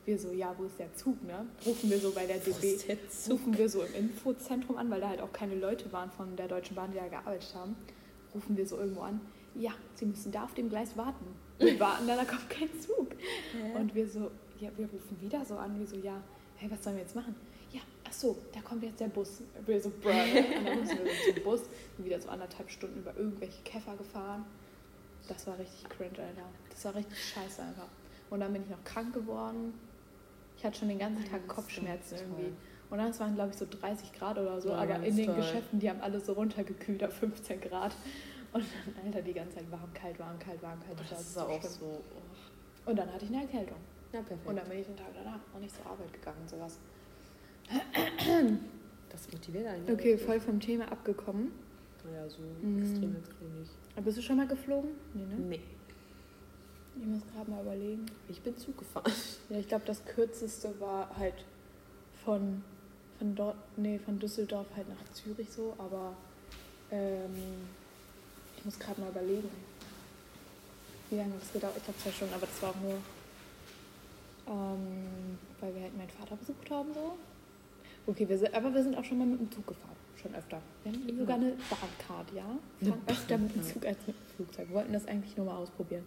Wir 0.04 0.18
so, 0.18 0.32
ja, 0.32 0.54
wo 0.58 0.64
ist 0.64 0.78
der 0.78 0.94
Zug, 0.94 1.22
ne? 1.24 1.46
Rufen 1.64 1.88
wir 1.90 1.98
so 1.98 2.10
bei 2.12 2.26
der 2.26 2.38
DB, 2.38 2.76
der 2.86 2.98
rufen 3.30 3.56
wir 3.56 3.68
so 3.68 3.82
im 3.82 3.94
Infozentrum 3.94 4.76
an, 4.76 4.90
weil 4.90 5.00
da 5.00 5.08
halt 5.08 5.20
auch 5.20 5.32
keine 5.32 5.54
Leute 5.54 5.90
waren 5.92 6.10
von 6.10 6.36
der 6.36 6.46
Deutschen 6.46 6.76
Bahn, 6.76 6.90
die 6.92 6.98
da 6.98 7.08
gearbeitet 7.08 7.54
haben. 7.54 7.74
Rufen 8.34 8.56
wir 8.56 8.66
so 8.66 8.78
irgendwo 8.78 9.00
an, 9.00 9.20
ja, 9.54 9.72
sie 9.94 10.06
müssen 10.06 10.30
da 10.32 10.44
auf 10.44 10.54
dem 10.54 10.68
Gleis 10.68 10.96
warten. 10.96 11.24
Wir 11.58 11.78
warten, 11.80 12.06
da 12.06 12.16
da 12.16 12.24
kommt 12.24 12.50
kein 12.50 12.68
Zug. 12.80 13.08
Und 13.74 13.94
wir 13.94 14.08
so, 14.08 14.30
ja, 14.60 14.70
wir 14.76 14.86
rufen 14.86 15.20
wieder 15.20 15.44
so 15.44 15.56
an, 15.56 15.78
wir 15.78 15.86
so, 15.86 15.96
ja, 15.96 16.20
hey, 16.56 16.70
was 16.70 16.82
sollen 16.84 16.96
wir 16.96 17.02
jetzt 17.02 17.14
machen? 17.14 17.34
Ja, 17.72 17.80
ach 18.06 18.12
so, 18.12 18.36
da 18.52 18.60
kommt 18.60 18.82
jetzt 18.82 19.00
der 19.00 19.08
Bus. 19.08 19.40
Wir 19.64 19.80
so, 19.80 19.90
bruh? 19.90 20.10
Und 20.58 20.66
dann 20.66 20.80
müssen 20.80 20.98
wir 20.98 21.12
so 21.26 21.32
zum 21.32 21.42
Bus, 21.44 21.60
sind 21.96 22.04
wieder 22.04 22.20
so 22.20 22.28
anderthalb 22.28 22.70
Stunden 22.70 22.98
über 22.98 23.16
irgendwelche 23.16 23.62
Käfer 23.62 23.96
gefahren. 23.96 24.44
Das 25.28 25.46
war 25.46 25.58
richtig 25.58 25.88
cringe, 25.88 26.18
Alter. 26.18 26.48
Das 26.68 26.84
war 26.84 26.94
richtig 26.94 27.18
scheiße 27.18 27.62
einfach. 27.62 27.88
Und 28.30 28.40
dann 28.40 28.52
bin 28.52 28.62
ich 28.62 28.70
noch 28.70 28.84
krank 28.84 29.14
geworden. 29.14 29.72
Ich 30.64 30.66
hatte 30.66 30.78
schon 30.78 30.88
den 30.88 30.98
ganzen 30.98 31.22
Tag 31.24 31.32
Das 31.32 31.40
ist 31.42 31.48
Kopfschmerzen 31.48 32.14
irgendwie. 32.16 32.52
Und 32.88 32.96
dann 32.96 33.10
es 33.10 33.20
waren, 33.20 33.34
glaube 33.34 33.50
ich, 33.50 33.56
so 33.58 33.66
30 33.68 34.14
Grad 34.14 34.38
oder 34.38 34.58
so, 34.62 34.70
Ja, 34.70 34.76
aber 34.76 34.96
in 35.04 35.14
den 35.14 35.26
toll. 35.26 35.34
Geschäften, 35.34 35.78
die 35.78 35.90
haben 35.90 36.00
alle 36.00 36.18
so 36.20 36.32
runtergekühlt 36.32 37.04
auf 37.04 37.12
15 37.12 37.60
Grad. 37.60 37.94
Und 38.54 38.64
dann, 38.96 39.04
Alter, 39.04 39.20
die 39.20 39.34
ganze 39.34 39.56
Zeit 39.56 39.70
warm, 39.70 39.92
kalt, 39.92 40.18
warm, 40.18 40.38
kalt, 40.38 40.62
warm, 40.62 40.80
kalt. 40.80 40.98
Das 41.10 41.20
ist 41.20 41.34
so 41.34 41.40
auch 41.40 41.60
schlimm. 41.60 41.70
so. 41.70 41.84
Oh. 42.86 42.90
Und 42.90 42.98
dann 42.98 43.12
hatte 43.12 43.26
ich 43.26 43.30
eine 43.30 43.42
Erkältung. 43.42 43.76
Na, 44.14 44.20
perfekt. 44.22 44.48
Und 44.48 44.56
dann 44.56 44.66
bin 44.70 44.78
ich 44.78 44.86
den 44.86 44.96
Tag 44.96 45.08
danach 45.14 45.40
noch 45.52 45.60
nicht 45.60 45.76
zur 45.76 45.84
Arbeit 45.84 46.10
gegangen 46.14 46.38
und 46.40 46.48
sowas. 46.48 46.78
das 49.10 49.30
motiviert 49.32 49.66
eigentlich. 49.66 49.94
Okay, 49.98 50.16
voll 50.16 50.40
vom 50.40 50.60
Thema 50.60 50.90
abgekommen. 50.90 51.52
Naja, 52.04 52.26
so 52.26 52.38
Mm. 52.62 52.78
extrem 52.80 53.14
jetzt 53.16 53.32
nicht. 53.58 53.70
Aber 53.96 54.02
bist 54.06 54.16
du 54.16 54.22
schon 54.22 54.38
mal 54.38 54.46
geflogen? 54.46 54.92
Nee, 55.12 55.26
ne? 55.26 55.34
Nee, 55.46 55.60
Ich 56.96 57.04
muss 57.06 57.22
gerade 57.34 57.50
mal 57.50 57.62
überlegen. 57.62 58.06
ich 58.28 58.40
bin 58.40 58.56
Zug 58.56 58.78
gefahren. 58.78 59.10
Ja, 59.50 59.58
ich 59.58 59.68
glaube, 59.68 59.84
das 59.84 60.02
kürzeste 60.06 60.72
war 60.80 61.10
halt 61.18 61.34
von, 62.24 62.62
von 63.18 63.34
dort, 63.34 63.56
nee, 63.76 63.98
von 63.98 64.18
Düsseldorf 64.18 64.66
halt 64.74 64.88
nach 64.88 65.12
Zürich 65.12 65.50
so, 65.50 65.74
aber 65.78 66.16
ähm, 66.90 67.34
ich 68.56 68.64
muss 68.64 68.78
gerade 68.78 69.00
mal 69.02 69.10
überlegen. 69.10 69.50
Wie 71.10 71.16
lange 71.16 71.34
das 71.38 71.52
gedauert? 71.52 71.74
Ich 71.76 71.84
glaube 71.84 71.98
zwei 72.00 72.10
Stunden, 72.10 72.34
aber 72.34 72.46
das 72.46 72.62
war 72.62 72.70
auch 72.70 72.80
nur, 72.80 72.96
ähm, 74.48 75.38
weil 75.60 75.74
wir 75.74 75.82
halt 75.82 75.96
meinen 75.96 76.08
Vater 76.10 76.36
besucht 76.36 76.70
haben 76.70 76.94
so. 76.94 77.16
Okay, 78.06 78.28
wir 78.28 78.38
sind, 78.38 78.54
aber 78.54 78.72
wir 78.72 78.82
sind 78.82 78.96
auch 78.96 79.04
schon 79.04 79.18
mal 79.18 79.26
mit 79.26 79.40
dem 79.40 79.50
Zug 79.52 79.66
gefahren, 79.66 79.96
schon 80.20 80.34
öfter. 80.34 80.60
Wir 80.84 80.92
haben 80.92 81.08
Ja. 81.08 81.16
sogar 81.16 81.36
eine 81.36 81.50
Bahncard, 81.70 82.32
ja. 82.34 82.44
Eine 82.80 82.90
Fahren 82.90 83.02
öfter 83.06 83.38
mit 83.38 83.54
dem. 83.54 83.62
Zug 83.62 83.84
als 83.84 83.98
mit 84.06 84.16
dem 84.16 84.36
Flugzeug. 84.36 84.68
Wir 84.68 84.74
wollten 84.76 84.92
das 84.94 85.06
eigentlich 85.06 85.36
nur 85.36 85.46
mal 85.46 85.56
ausprobieren. 85.56 86.06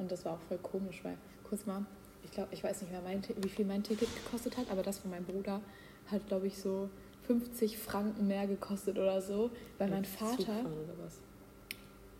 Und 0.00 0.10
das 0.10 0.24
war 0.24 0.32
auch 0.34 0.40
voll 0.48 0.58
komisch, 0.58 1.04
weil, 1.04 1.16
kurz 1.44 1.66
mal, 1.66 1.84
ich 2.24 2.30
glaube, 2.30 2.48
ich 2.52 2.64
weiß 2.64 2.80
nicht 2.82 2.90
mehr, 2.90 3.02
mein, 3.02 3.22
wie 3.36 3.48
viel 3.48 3.66
mein 3.66 3.82
Ticket 3.82 4.08
gekostet 4.24 4.56
hat, 4.56 4.70
aber 4.70 4.82
das 4.82 4.98
von 4.98 5.10
meinem 5.10 5.24
Bruder 5.24 5.60
hat, 6.10 6.26
glaube 6.26 6.46
ich, 6.46 6.58
so 6.58 6.88
50 7.26 7.78
Franken 7.78 8.26
mehr 8.26 8.46
gekostet 8.46 8.98
oder 8.98 9.20
so, 9.20 9.50
weil 9.78 9.88
mein 9.90 9.98
Als 9.98 10.08
Vater. 10.08 10.60
Oder 10.60 10.94
was? 11.04 11.18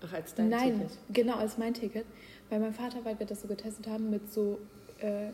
Ach, 0.02 0.12
als 0.12 0.34
dein 0.34 0.50
Nein, 0.50 0.80
Ticket. 0.80 0.98
genau, 1.12 1.36
als 1.36 1.58
mein 1.58 1.74
Ticket. 1.74 2.06
Weil 2.48 2.60
mein 2.60 2.74
Vater, 2.74 3.04
weil 3.04 3.18
wir 3.18 3.26
das 3.26 3.42
so 3.42 3.48
getestet 3.48 3.86
haben, 3.88 4.10
mit 4.10 4.30
so, 4.30 4.58
äh, 4.98 5.30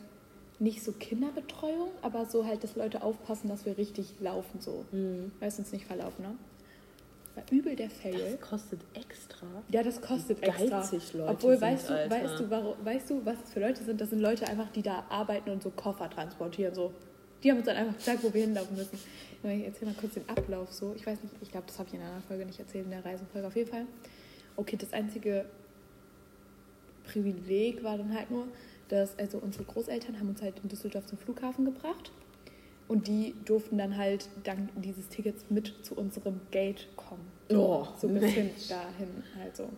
nicht 0.59 0.83
so 0.83 0.93
Kinderbetreuung, 0.93 1.89
aber 2.01 2.25
so 2.25 2.45
halt, 2.45 2.63
dass 2.63 2.75
Leute 2.75 3.03
aufpassen, 3.03 3.49
dass 3.49 3.65
wir 3.65 3.77
richtig 3.77 4.15
laufen, 4.19 4.59
so. 4.59 4.85
Mhm. 4.91 5.31
Weißt 5.39 5.59
uns 5.59 5.71
nicht 5.71 5.85
verlaufen, 5.85 6.23
ne? 6.23 6.35
War 7.37 7.43
übel 7.51 7.75
der 7.75 7.89
Fail. 7.91 8.17
Das 8.17 8.49
kostet 8.49 8.79
extra. 8.95 9.45
Ja, 9.69 9.83
das 9.83 10.01
kostet 10.01 10.41
Wie 10.41 10.45
extra. 10.45 10.79
geizig 10.79 11.13
Leute 11.13 11.31
Obwohl, 11.31 11.61
weißt, 11.61 11.87
du, 11.87 11.93
Alter. 11.93 12.15
weißt, 12.15 12.39
du, 12.39 12.49
warum, 12.49 12.73
weißt 12.83 13.09
du, 13.11 13.25
was 13.25 13.35
es 13.45 13.53
für 13.53 13.59
Leute 13.59 13.83
sind? 13.83 14.01
Das 14.01 14.09
sind 14.09 14.21
Leute 14.21 14.47
einfach, 14.47 14.71
die 14.71 14.81
da 14.81 15.05
arbeiten 15.09 15.51
und 15.51 15.61
so 15.61 15.69
Koffer 15.69 16.09
transportieren. 16.09 16.73
So. 16.73 16.91
Die 17.43 17.51
haben 17.51 17.57
uns 17.57 17.67
dann 17.67 17.77
einfach 17.77 17.95
gesagt, 17.95 18.23
wo 18.23 18.33
wir 18.33 18.41
hinlaufen 18.41 18.75
müssen. 18.75 18.97
Ich 19.43 19.65
erzähle 19.65 19.91
mal 19.91 19.99
kurz 19.99 20.15
den 20.15 20.27
Ablauf 20.27 20.73
so. 20.73 20.95
Ich 20.95 21.05
weiß 21.05 21.21
nicht, 21.21 21.35
ich 21.39 21.51
glaube, 21.51 21.67
das 21.67 21.77
habe 21.77 21.87
ich 21.89 21.93
in 21.93 21.99
einer 21.99 22.09
anderen 22.09 22.27
Folge 22.27 22.45
nicht 22.47 22.59
erzählt, 22.59 22.85
in 22.85 22.91
der 22.91 23.05
Reisenfolge 23.05 23.45
auf 23.47 23.55
jeden 23.55 23.69
Fall. 23.69 23.85
Okay, 24.55 24.75
das 24.75 24.91
einzige 24.91 25.45
Privileg 27.05 27.83
war 27.83 27.99
dann 27.99 28.15
halt 28.17 28.31
nur, 28.31 28.47
dass 28.89 29.17
also 29.19 29.37
unsere 29.37 29.63
Großeltern 29.65 30.19
haben 30.19 30.29
uns 30.29 30.41
halt 30.41 30.55
in 30.63 30.69
Düsseldorf 30.69 31.05
zum 31.05 31.19
Flughafen 31.19 31.65
gebracht. 31.65 32.11
Und 32.87 33.07
die 33.07 33.35
durften 33.45 33.77
dann 33.77 33.97
halt 33.97 34.29
dank 34.43 34.69
dieses 34.75 35.09
Tickets 35.09 35.45
mit 35.49 35.73
zu 35.85 35.95
unserem 35.95 36.39
Gate 36.51 36.87
kommen. 36.95 37.27
Oh, 37.49 37.85
so 37.97 38.07
bis 38.07 38.23
hin 38.23 38.49
dahin 38.69 39.23
halt 39.37 39.55
so. 39.55 39.69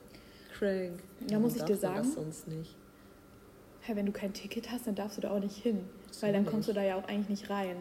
Crank. 0.57 1.01
Ja, 1.29 1.39
muss 1.39 1.55
ich 1.55 1.63
dir 1.63 1.75
sagen? 1.75 1.97
Das 1.97 2.13
sonst 2.13 2.47
nicht. 2.47 2.75
Hey, 3.81 3.95
wenn 3.95 4.05
du 4.05 4.11
kein 4.11 4.33
Ticket 4.33 4.71
hast, 4.71 4.85
dann 4.85 4.95
darfst 4.95 5.17
du 5.17 5.21
da 5.21 5.31
auch 5.31 5.39
nicht 5.39 5.55
hin. 5.55 5.79
So 6.11 6.23
Weil 6.23 6.33
dann 6.33 6.43
nicht. 6.43 6.51
kommst 6.51 6.69
du 6.69 6.73
da 6.73 6.83
ja 6.83 6.95
auch 6.97 7.07
eigentlich 7.07 7.29
nicht 7.29 7.49
rein. 7.49 7.77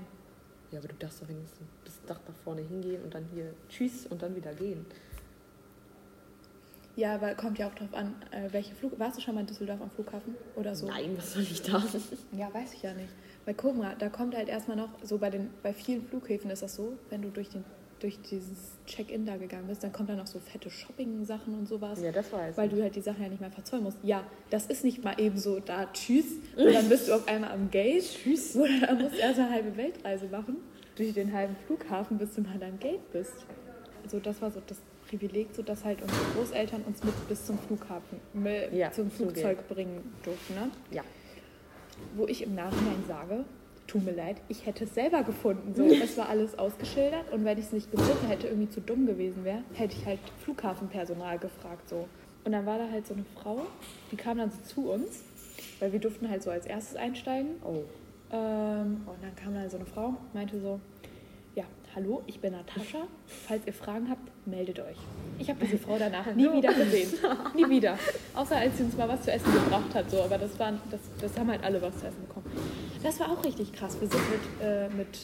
Ja, 0.71 0.79
aber 0.79 0.89
du 0.89 0.95
darfst 0.99 1.23
doch 1.23 1.29
wenigstens 1.29 1.67
bis 1.85 2.01
Dach 2.07 2.21
nach 2.27 2.35
vorne 2.45 2.63
hingehen 2.63 3.03
und 3.03 3.15
dann 3.15 3.25
hier 3.35 3.53
Tschüss 3.69 4.07
und 4.07 4.23
dann 4.23 4.37
wieder 4.37 4.55
gehen. 4.55 4.87
Ja, 6.97 7.15
aber 7.15 7.35
kommt 7.35 7.59
ja 7.59 7.69
auch 7.69 7.75
drauf 7.75 7.95
an, 7.95 8.15
äh, 8.33 8.53
welche 8.53 8.75
Flug. 8.75 8.99
Warst 8.99 9.19
du 9.19 9.23
schon 9.23 9.35
mal 9.35 9.43
in 9.43 9.47
Düsseldorf 9.47 9.81
am 9.81 9.91
Flughafen 9.91 10.35
oder 10.57 10.75
so? 10.75 10.87
Nein, 10.89 11.17
was 11.17 11.35
soll 11.35 11.43
ich 11.43 11.63
da? 11.63 11.83
Ja, 12.37 12.53
weiß 12.53 12.75
ich 12.75 12.83
ja 12.83 12.93
nicht. 12.93 13.11
Weil 13.49 13.55
guck 13.55 13.79
mal, 13.79 13.97
da 13.99 14.11
kommt 14.11 14.37
halt 14.37 14.51
erstmal 14.51 14.77
noch, 14.77 14.91
so 15.03 15.17
bei 15.17 15.31
den, 15.31 15.49
bei 15.63 15.73
vielen 15.73 16.07
Flughäfen 16.07 16.51
ist 16.51 16.63
das 16.63 16.75
so, 16.75 16.99
wenn 17.09 17.23
du 17.23 17.31
durch 17.31 17.49
den 17.49 17.65
durch 17.99 18.21
dieses 18.21 18.77
Check-in 18.87 19.25
da 19.25 19.39
gegangen 19.39 19.67
bist, 19.67 19.83
dann 19.83 19.91
kommt 19.91 20.11
da 20.11 20.15
noch 20.15 20.27
so 20.27 20.39
fette 20.39 20.69
Shopping-Sachen 20.71 21.55
und 21.55 21.67
sowas. 21.67 21.99
Ja, 22.01 22.13
das 22.13 22.31
weiß 22.31 22.59
Weil 22.59 22.69
du 22.69 22.81
halt 22.83 22.95
die 22.95 23.01
Sachen 23.01 23.23
ja 23.23 23.29
nicht 23.31 23.41
mehr 23.41 23.51
verzollen 23.51 23.85
musst. 23.85 23.97
Ja, 24.03 24.23
das 24.51 24.67
ist 24.67 24.85
nicht 24.85 25.03
mal 25.03 25.19
eben 25.19 25.39
so 25.39 25.61
da, 25.61 25.87
tschüss, 25.93 26.27
und 26.57 26.75
dann 26.75 26.91
bist 26.91 27.09
du 27.09 27.15
auf 27.15 27.27
einmal 27.27 27.51
am 27.53 27.71
Gate. 27.71 28.05
Tschüss. 28.23 28.55
Oder 28.55 28.87
dann 28.87 29.01
musst 29.03 29.17
du 29.17 29.21
erst 29.21 29.41
eine 29.41 29.51
halbe 29.51 29.75
Weltreise 29.79 30.27
machen, 30.27 30.59
durch 30.95 31.15
den 31.15 31.33
halben 31.33 31.57
Flughafen, 31.67 32.19
bis 32.19 32.35
du 32.35 32.43
mal 32.43 32.63
am 32.63 32.79
Gate 32.79 33.11
bist. 33.13 33.47
Also 34.05 34.21
das 34.21 34.43
war 34.43 34.51
so 34.51 34.61
das 34.67 34.79
Privileg, 35.09 35.49
so 35.55 35.63
dass 35.63 35.87
halt 35.87 36.03
unsere 36.03 36.25
Großeltern 36.37 36.83
uns 36.83 37.03
mit 37.03 37.29
bis 37.29 37.47
zum 37.47 37.59
Flughafen, 37.59 38.21
mit 38.35 38.75
Ja, 38.75 38.93
zum 38.93 39.11
Flugzeug 39.11 39.67
bringen 39.69 40.13
durften. 40.23 40.55
Ne? 40.55 40.71
Ja. 40.91 41.03
Wo 42.15 42.27
ich 42.27 42.43
im 42.43 42.55
Nachhinein 42.55 43.05
sage, 43.07 43.45
tut 43.87 44.05
mir 44.05 44.13
leid, 44.13 44.37
ich 44.49 44.67
hätte 44.67 44.85
es 44.85 44.95
selber 44.95 45.23
gefunden. 45.23 45.75
So, 45.75 45.85
es 45.85 46.17
war 46.17 46.29
alles 46.29 46.59
ausgeschildert 46.59 47.33
und 47.33 47.45
wenn 47.45 47.59
ich 47.59 47.67
es 47.67 47.73
nicht 47.73 47.91
gefunden 47.91 48.29
hätte, 48.29 48.47
irgendwie 48.49 48.69
zu 48.69 48.81
dumm 48.81 49.07
gewesen 49.07 49.45
wäre, 49.45 49.63
hätte 49.73 49.97
ich 49.97 50.07
halt 50.07 50.21
Flughafenpersonal 50.45 51.39
gefragt. 51.39 51.89
So. 51.89 52.07
Und 52.45 52.53
dann 52.53 52.67
war 52.67 52.79
da 52.79 52.89
halt 52.91 53.07
so 53.07 53.15
eine 53.15 53.25
Frau, 53.35 53.63
die 54.13 54.17
kam 54.17 54.39
dann 54.39 54.51
so 54.51 54.59
zu 54.63 54.91
uns, 54.91 55.23
weil 55.81 55.93
wir 55.93 55.99
durften 55.99 56.29
halt 56.29 56.43
so 56.43 56.51
als 56.51 56.67
erstes 56.67 56.97
einsteigen. 56.97 57.57
Oh. 57.65 57.83
Ähm, 58.31 59.01
und 59.07 59.23
dann 59.23 59.35
kam 59.37 59.55
dann 59.55 59.69
so 59.71 59.79
eine 59.79 59.87
Frau, 59.87 60.15
meinte 60.35 60.61
so, 60.61 60.81
hallo, 61.95 62.23
ich 62.27 62.41
bin 62.41 62.53
Natascha. 62.53 63.07
Falls 63.47 63.67
ihr 63.67 63.73
Fragen 63.73 64.09
habt, 64.11 64.23
meldet 64.47 64.79
euch. 64.81 64.97
Ich 65.39 65.49
habe 65.49 65.65
diese 65.65 65.79
Frau 65.79 65.99
danach 65.99 66.27
nie 66.35 66.51
wieder 66.53 66.73
gesehen. 66.73 67.13
Nie 67.55 67.69
wieder. 67.69 67.99
Außer 68.35 68.57
als 68.57 68.77
sie 68.77 68.85
uns 68.85 68.97
mal 68.97 69.09
was 69.09 69.23
zu 69.23 69.33
essen 69.33 69.53
gebracht 69.53 69.95
hat. 69.95 70.11
So. 70.11 70.23
Aber 70.23 70.39
das, 70.39 70.59
waren, 70.59 70.81
das, 70.91 71.01
das 71.21 71.39
haben 71.39 71.51
halt 71.51 71.63
alle 71.65 71.81
was 71.83 71.99
zu 71.99 72.07
essen 72.07 72.27
bekommen. 72.27 72.47
Das 73.03 73.19
war 73.21 73.31
auch 73.33 73.45
richtig 73.45 73.73
krass. 73.73 73.97
Wir 74.01 74.09
sind 74.09 74.23
mit, 74.31 74.41
äh, 74.63 74.89
mit 74.91 75.19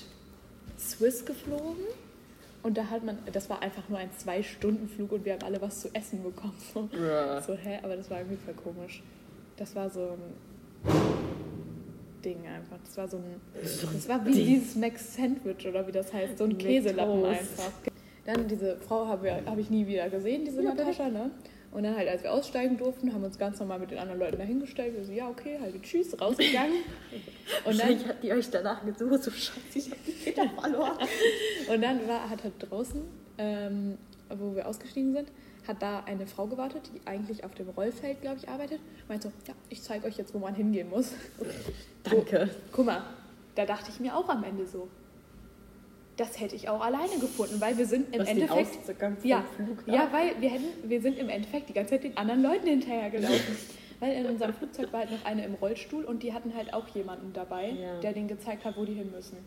Swiss 0.78 1.24
geflogen. 1.24 1.84
Und 2.62 2.78
da 2.78 2.88
hat 2.88 3.04
man, 3.04 3.18
das 3.30 3.50
war 3.50 3.60
einfach 3.60 3.88
nur 3.90 3.98
ein 3.98 4.10
Zwei-Stunden-Flug 4.16 5.12
und 5.12 5.24
wir 5.26 5.34
haben 5.34 5.42
alle 5.42 5.60
was 5.60 5.80
zu 5.80 5.94
essen 5.94 6.22
bekommen. 6.22 6.54
So, 6.72 6.88
Ja. 6.96 7.42
so 7.42 7.54
hä, 7.54 7.78
aber 7.82 7.96
das 7.96 8.08
war 8.10 8.18
irgendwie 8.18 8.38
voll 8.42 8.54
komisch. 8.54 9.02
Das 9.56 9.74
war 9.76 9.90
so 9.90 10.16
ein 10.16 10.92
Ding 12.24 12.46
einfach. 12.46 12.78
Das 12.84 12.96
war 12.96 13.08
so 13.08 13.18
ein, 13.18 13.40
das 13.62 14.08
war 14.08 14.24
wie 14.24 14.32
dieses 14.32 14.76
Max 14.76 15.14
Sandwich 15.14 15.66
oder 15.66 15.86
wie 15.86 15.92
das 15.92 16.12
heißt, 16.12 16.38
so 16.38 16.44
ein 16.44 16.56
Käselappen 16.56 17.24
einfach. 17.24 17.72
Dann 18.24 18.48
diese 18.48 18.76
Frau 18.76 19.06
habe 19.06 19.42
hab 19.44 19.58
ich 19.58 19.68
nie 19.70 19.86
wieder 19.86 20.08
gesehen, 20.08 20.44
diese 20.44 20.62
Natascha, 20.62 21.08
ne? 21.08 21.30
Und 21.74 21.82
dann 21.82 21.96
halt, 21.96 22.08
als 22.08 22.22
wir 22.22 22.32
aussteigen 22.32 22.78
durften, 22.78 23.12
haben 23.12 23.22
wir 23.22 23.26
uns 23.26 23.36
ganz 23.36 23.58
normal 23.58 23.80
mit 23.80 23.90
den 23.90 23.98
anderen 23.98 24.20
Leuten 24.20 24.38
dahingestellt. 24.38 24.94
Wir 24.94 25.04
so, 25.04 25.10
ja, 25.10 25.28
okay, 25.28 25.58
halt 25.60 25.82
tschüss, 25.82 26.18
rausgegangen. 26.20 26.76
Und 27.64 27.80
dann, 27.80 28.06
hat 28.06 28.22
die 28.22 28.32
euch 28.32 28.48
danach 28.48 28.84
gesucht, 28.86 29.24
so 29.24 29.32
scheiße, 29.32 29.58
ich 29.74 29.90
hab 29.90 30.04
die 30.04 30.12
Kinder 30.12 30.48
verloren. 30.56 30.98
Und 31.68 31.82
dann 31.82 32.06
war, 32.06 32.30
hat 32.30 32.44
halt 32.44 32.52
draußen, 32.60 33.02
ähm, 33.38 33.98
wo 34.28 34.54
wir 34.54 34.68
ausgestiegen 34.68 35.14
sind, 35.14 35.32
hat 35.66 35.82
da 35.82 36.02
eine 36.04 36.26
Frau 36.26 36.46
gewartet, 36.46 36.90
die 36.94 37.06
eigentlich 37.06 37.44
auf 37.44 37.54
dem 37.54 37.68
Rollfeld, 37.70 38.20
glaube 38.20 38.36
ich, 38.36 38.48
arbeitet. 38.48 38.80
Meint 39.08 39.22
so, 39.22 39.32
ja, 39.46 39.54
ich 39.68 39.82
zeige 39.82 40.06
euch 40.06 40.16
jetzt, 40.16 40.34
wo 40.34 40.38
man 40.38 40.54
hingehen 40.54 40.90
muss. 40.90 41.12
Danke. 42.02 42.50
Guck 42.72 42.86
mal, 42.86 43.02
da 43.54 43.64
dachte 43.64 43.90
ich 43.90 44.00
mir 44.00 44.16
auch 44.16 44.28
am 44.28 44.44
Ende 44.44 44.66
so, 44.66 44.88
das 46.16 46.38
hätte 46.38 46.54
ich 46.54 46.68
auch 46.68 46.80
alleine 46.80 47.18
gefunden, 47.20 47.60
weil 47.60 47.76
wir 47.76 47.86
sind 47.86 48.14
im 48.14 48.20
Was 48.20 48.28
Endeffekt... 48.28 49.24
Ja, 49.24 49.44
Flug 49.56 49.82
ja, 49.86 50.04
ab. 50.04 50.12
weil 50.12 50.40
wir, 50.40 50.50
hätten, 50.50 50.88
wir 50.88 51.00
sind 51.00 51.18
im 51.18 51.28
Endeffekt 51.28 51.68
die 51.68 51.72
ganze 51.72 51.90
Zeit 51.90 52.04
den 52.04 52.16
anderen 52.16 52.42
Leuten 52.42 52.66
hinterhergelaufen. 52.66 53.56
weil 54.00 54.12
in 54.12 54.26
unserem 54.26 54.52
Flugzeug 54.54 54.92
war 54.92 55.00
halt 55.00 55.10
noch 55.10 55.24
eine 55.24 55.44
im 55.44 55.54
Rollstuhl 55.54 56.04
und 56.04 56.22
die 56.22 56.32
hatten 56.32 56.54
halt 56.54 56.72
auch 56.74 56.86
jemanden 56.88 57.32
dabei, 57.32 57.70
Ja. 57.70 58.00
der 58.00 58.12
denen 58.12 58.28
gezeigt 58.28 58.64
hat, 58.64 58.76
wo 58.76 58.84
die 58.84 58.94
hin 58.94 59.10
müssen. 59.10 59.38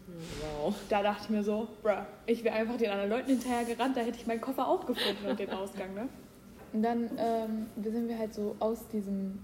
Wow. 0.62 0.74
Da 0.90 1.02
dachte 1.04 1.24
ich 1.26 1.30
mir 1.30 1.44
so, 1.44 1.68
bruh, 1.84 1.92
ich 2.26 2.44
wäre 2.44 2.56
einfach 2.56 2.78
den 2.78 2.90
anderen 2.90 3.10
Leuten 3.10 3.30
hinterher 3.32 3.64
gerannt, 3.66 3.98
da 3.98 4.02
hätte 4.02 4.18
ich 4.18 4.28
meinen 4.28 4.42
Koffer 4.42 4.68
auch 4.68 4.86
gefunden 4.86 5.26
und 5.30 5.40
den 5.40 5.50
Ausgang, 5.52 5.94
ne? 5.94 6.08
Und 6.74 6.84
dann 6.84 7.10
ähm, 7.18 7.68
sind 7.82 8.08
wir 8.08 8.18
halt 8.18 8.34
so 8.34 8.56
aus 8.60 8.88
diesem, 8.90 9.40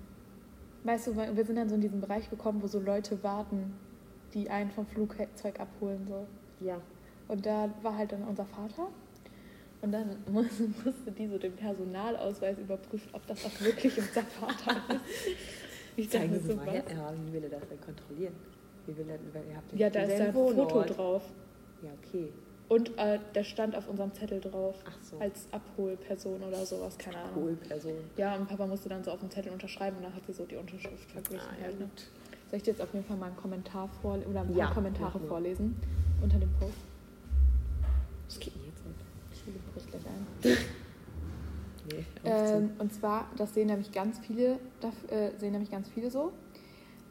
weißt 0.84 1.08
du, 1.08 1.16
wir 1.16 1.46
sind 1.46 1.56
dann 1.56 1.70
so 1.70 1.76
in 1.76 1.82
diesen 1.82 2.02
Bereich 2.02 2.30
gekommen, 2.30 2.62
wo 2.62 2.68
so 2.68 2.80
Leute 2.80 3.24
warten, 3.24 3.74
die 4.34 4.50
einen 4.50 4.72
vom 4.72 4.86
Flugzeug 4.86 5.60
abholen, 5.60 6.06
so. 6.08 6.26
Ja. 6.66 6.80
Und 7.28 7.46
da 7.46 7.70
war 7.82 7.98
halt 7.98 8.12
dann 8.12 8.24
unser 8.24 8.46
Vater. 8.46 8.88
Und 9.84 9.92
dann 9.92 10.08
muss- 10.32 10.46
musste 10.86 11.12
die 11.12 11.28
so 11.28 11.38
den 11.38 11.54
Personalausweis 11.54 12.58
überprüfen, 12.58 13.10
ob 13.14 13.28
das 13.28 13.46
auch 13.46 13.60
wirklich 13.62 13.98
unser 13.98 14.24
Vater 14.24 14.78
ist. 14.96 15.02
Ich 15.96 16.08
dachte 16.10 16.22
Zeigen 16.22 16.34
mir 16.34 16.40
Sie 16.40 16.48
so, 16.48 16.56
mal 16.56 16.72
her. 16.72 16.84
was? 16.88 16.92
Ja, 16.94 17.14
wie 17.28 17.34
will 17.34 17.44
er 17.44 17.50
das 17.52 17.68
denn 17.70 17.80
kontrollieren? 17.82 18.34
Wie 18.88 18.98
will 18.98 19.06
er, 19.10 19.16
ihr 19.48 19.56
habt 19.58 19.74
Ja, 19.74 19.90
da 19.92 20.00
ist 20.00 20.06
ein 20.06 20.18
denselben 20.18 20.34
Foto 20.34 20.58
Wohnort. 20.58 20.98
drauf. 20.98 21.22
Ja, 21.84 21.90
okay. 22.02 22.30
Und 22.68 22.98
äh, 22.98 23.20
der 23.36 23.44
stand 23.44 23.76
auf 23.76 23.88
unserem 23.88 24.12
Zettel 24.12 24.42
drauf. 24.42 24.74
Ach 24.88 24.98
so. 25.04 25.20
Als 25.20 25.48
Abholperson 25.52 26.42
oder 26.42 26.66
sowas, 26.66 26.98
keine 26.98 27.18
Ahnung. 27.18 27.44
Cool, 27.44 27.56
Person. 27.58 27.94
Ja, 28.18 28.36
und 28.38 28.48
Papa 28.48 28.66
musste 28.66 28.90
dann 28.90 29.04
so 29.04 29.12
auf 29.12 29.20
dem 29.20 29.30
Zettel 29.30 29.52
unterschreiben 29.52 29.98
und 29.98 30.04
dann 30.04 30.16
hat 30.16 30.26
sie 30.26 30.34
so 30.34 30.46
die 30.46 30.56
Unterschrift 30.56 31.12
verglichen. 31.12 31.46
Ah, 31.48 31.56
ja, 31.60 31.66
halt, 31.66 31.80
ne? 31.80 31.90
Soll 32.50 32.58
ich 32.58 32.64
dir 32.64 32.72
jetzt 32.72 32.82
auf 32.82 32.92
jeden 32.94 33.06
Fall 33.06 33.18
mal 33.18 33.28
einen 33.28 33.38
Kommentar 33.38 33.88
vorlesen 34.02 34.32
oder 34.32 34.42
ein 34.42 34.48
paar 34.48 34.58
Ja, 34.58 34.72
Kommentare 34.72 35.20
vorlesen 35.20 35.76
unter 36.24 36.40
dem 36.40 36.52
Post? 36.54 36.74
Was 38.30 38.40
geht 38.40 38.56
denn 38.56 38.66
jetzt 38.66 38.80
ab? 38.80 38.94
Ich 39.32 39.44
bricht 39.74 39.83
gleich 39.94 40.06
ein. 40.08 40.58
Nee, 41.90 42.06
Ähm, 42.24 42.72
und 42.80 42.94
zwar, 42.94 43.30
das 43.38 43.54
sehen 43.54 43.68
nämlich 43.68 43.92
ganz 43.92 44.20
viele, 44.20 44.60
das, 44.80 44.94
äh, 45.12 45.32
sehen 45.38 45.52
nämlich 45.52 45.70
ganz 45.72 45.90
viele 45.90 46.10
so. 46.10 46.32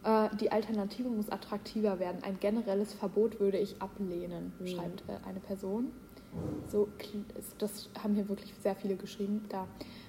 Äh, 0.05 0.29
die 0.41 0.51
Alternative 0.51 1.09
muss 1.09 1.29
attraktiver 1.29 1.99
werden. 1.99 2.19
Ein 2.23 2.39
generelles 2.41 2.95
Verbot 2.95 3.39
würde 3.39 3.59
ich 3.59 3.81
ablehnen, 3.83 4.53
Mhm. 4.59 4.67
schreibt 4.67 5.03
äh, 5.09 5.29
eine 5.29 5.41
Person. 5.41 5.93
So, 6.71 6.89
das 7.59 7.91
haben 8.03 8.15
hier 8.15 8.27
wirklich 8.31 8.55
sehr 8.63 8.75
viele 8.75 8.97
geschrieben. 8.97 9.45
Da. 9.51 9.67